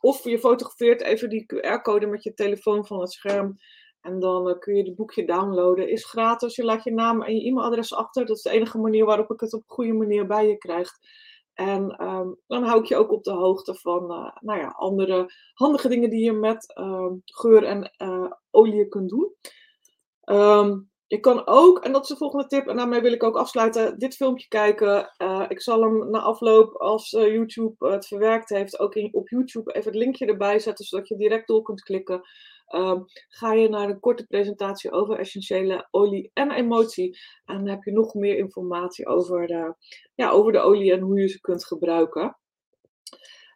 Of 0.00 0.24
je 0.24 0.38
fotografeert 0.38 1.02
even 1.02 1.28
die 1.28 1.46
QR-code 1.54 2.06
met 2.06 2.22
je 2.22 2.34
telefoon 2.34 2.86
van 2.86 3.00
het 3.00 3.12
scherm 3.12 3.56
en 4.04 4.20
dan 4.20 4.48
uh, 4.48 4.58
kun 4.58 4.74
je 4.74 4.82
het 4.82 4.94
boekje 4.94 5.24
downloaden. 5.24 5.88
Is 5.88 6.04
gratis. 6.04 6.56
Je 6.56 6.64
laat 6.64 6.84
je 6.84 6.92
naam 6.92 7.22
en 7.22 7.36
je 7.36 7.48
e-mailadres 7.48 7.94
achter. 7.94 8.26
Dat 8.26 8.36
is 8.36 8.42
de 8.42 8.50
enige 8.50 8.78
manier 8.78 9.04
waarop 9.04 9.30
ik 9.30 9.40
het 9.40 9.52
op 9.52 9.60
een 9.60 9.74
goede 9.74 9.92
manier 9.92 10.26
bij 10.26 10.48
je 10.48 10.56
krijg. 10.56 10.90
En 11.54 12.04
um, 12.04 12.36
dan 12.46 12.64
hou 12.64 12.80
ik 12.80 12.86
je 12.86 12.96
ook 12.96 13.12
op 13.12 13.24
de 13.24 13.32
hoogte 13.32 13.74
van 13.74 14.02
uh, 14.02 14.36
nou 14.40 14.58
ja, 14.60 14.68
andere 14.68 15.32
handige 15.54 15.88
dingen 15.88 16.10
die 16.10 16.24
je 16.24 16.32
met 16.32 16.72
uh, 16.78 17.12
geur 17.24 17.64
en 17.64 17.94
uh, 17.98 18.30
olie 18.50 18.88
kunt 18.88 19.08
doen. 19.08 19.34
Um, 20.24 20.90
je 21.06 21.20
kan 21.20 21.46
ook, 21.46 21.78
en 21.78 21.92
dat 21.92 22.02
is 22.02 22.08
de 22.08 22.16
volgende 22.16 22.46
tip, 22.46 22.66
en 22.66 22.76
daarmee 22.76 23.00
wil 23.00 23.12
ik 23.12 23.22
ook 23.22 23.36
afsluiten, 23.36 23.98
dit 23.98 24.16
filmpje 24.16 24.48
kijken. 24.48 25.14
ik 25.48 25.60
zal 25.60 25.82
hem 25.82 26.10
na 26.10 26.20
afloop, 26.20 26.74
als 26.76 27.10
YouTube 27.10 27.88
het 27.88 28.06
verwerkt 28.06 28.48
heeft, 28.48 28.78
ook 28.78 28.94
in, 28.94 29.08
op 29.12 29.28
YouTube 29.28 29.72
even 29.72 29.92
het 29.92 30.00
linkje 30.00 30.26
erbij 30.26 30.58
zetten, 30.58 30.84
zodat 30.84 31.08
je 31.08 31.16
direct 31.16 31.46
door 31.46 31.62
kunt 31.62 31.82
klikken. 31.82 32.22
Um, 32.68 33.04
ga 33.28 33.52
je 33.52 33.68
naar 33.68 33.88
een 33.88 34.00
korte 34.00 34.26
presentatie 34.26 34.90
over 34.90 35.18
essentiële 35.18 35.88
olie 35.90 36.30
en 36.32 36.50
emotie. 36.50 37.18
En 37.44 37.56
dan 37.56 37.68
heb 37.68 37.82
je 37.82 37.92
nog 37.92 38.14
meer 38.14 38.36
informatie 38.36 39.06
over 39.06 39.46
de, 39.46 39.74
ja, 40.14 40.30
over 40.30 40.52
de 40.52 40.58
olie 40.58 40.92
en 40.92 41.00
hoe 41.00 41.20
je 41.20 41.28
ze 41.28 41.40
kunt 41.40 41.64
gebruiken. 41.64 42.38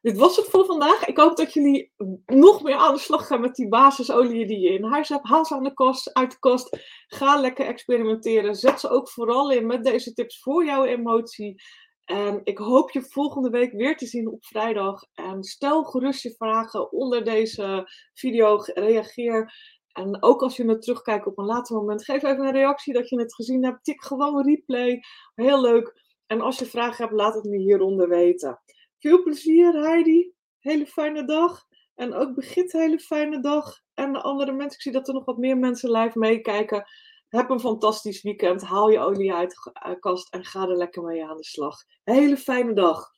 Dit 0.03 0.16
was 0.16 0.37
het 0.37 0.47
voor 0.47 0.64
vandaag. 0.64 1.07
Ik 1.07 1.16
hoop 1.16 1.37
dat 1.37 1.53
jullie 1.53 1.92
nog 2.27 2.62
meer 2.62 2.75
aan 2.75 2.94
de 2.94 3.01
slag 3.01 3.27
gaan 3.27 3.40
met 3.40 3.55
die 3.55 3.68
basisolie 3.68 4.47
die 4.47 4.59
je 4.59 4.73
in 4.73 4.85
huis 4.85 5.09
hebt. 5.09 5.29
Haal 5.29 5.44
ze 5.44 5.55
aan 5.55 5.62
de 5.62 5.75
kost, 5.75 6.12
uit 6.14 6.31
de 6.31 6.38
kost. 6.38 6.79
Ga 7.07 7.40
lekker 7.40 7.66
experimenteren. 7.66 8.55
Zet 8.55 8.81
ze 8.81 8.88
ook 8.88 9.11
vooral 9.11 9.51
in 9.51 9.66
met 9.66 9.85
deze 9.85 10.12
tips 10.12 10.40
voor 10.40 10.64
jouw 10.64 10.85
emotie. 10.85 11.62
En 12.09 12.40
ik 12.44 12.59
hoop 12.59 12.90
je 12.90 13.03
volgende 13.03 13.51
week 13.51 13.73
weer 13.73 13.97
te 13.97 14.07
zien 14.07 14.29
op 14.29 14.44
vrijdag. 14.44 15.03
En 15.14 15.42
stel 15.42 15.85
gerust 15.85 16.23
je 16.23 16.35
vragen 16.35 16.92
onder 16.92 17.25
deze 17.25 17.88
video. 18.14 18.57
Reageer 18.64 19.53
En 19.92 20.23
ook 20.23 20.42
als 20.42 20.57
je 20.57 20.68
het 20.68 20.83
terugkijkt 20.83 21.27
op 21.27 21.38
een 21.38 21.44
later 21.44 21.77
moment, 21.77 22.05
geef 22.05 22.23
even 22.23 22.44
een 22.44 22.53
reactie 22.53 22.92
dat 22.92 23.09
je 23.09 23.21
het 23.21 23.35
gezien 23.35 23.64
hebt. 23.64 23.85
Tik 23.85 24.03
gewoon 24.03 24.47
replay. 24.47 25.01
Heel 25.35 25.61
leuk. 25.61 26.03
En 26.27 26.40
als 26.40 26.59
je 26.59 26.66
vragen 26.66 27.05
hebt, 27.05 27.18
laat 27.18 27.35
het 27.35 27.44
me 27.44 27.57
hieronder 27.57 28.09
weten. 28.09 28.61
Veel 28.99 29.23
plezier, 29.23 29.73
Heidi. 29.73 30.33
Hele 30.59 30.87
fijne 30.87 31.25
dag. 31.25 31.66
En 31.94 32.14
ook 32.14 32.35
Begit, 32.35 32.73
hele 32.73 32.99
fijne 32.99 33.40
dag. 33.40 33.81
En 33.94 34.12
de 34.12 34.21
andere 34.21 34.53
mensen, 34.53 34.75
ik 34.75 34.83
zie 34.83 34.92
dat 34.92 35.09
er 35.09 35.14
nog 35.14 35.25
wat 35.25 35.38
meer 35.38 35.59
mensen 35.59 35.90
live 35.90 36.18
meekijken. 36.18 36.85
Heb 37.29 37.51
een 37.51 37.61
fantastisch 37.61 38.23
weekend. 38.23 38.62
Haal 38.62 38.91
je 38.91 38.99
olie 38.99 39.33
uit 39.33 39.51
de 39.51 39.97
kast 40.01 40.33
en 40.33 40.45
ga 40.45 40.62
er 40.62 40.77
lekker 40.77 41.03
mee 41.03 41.27
aan 41.27 41.37
de 41.37 41.45
slag. 41.45 41.77
Hele 42.05 42.37
fijne 42.37 42.75
dag. 42.75 43.17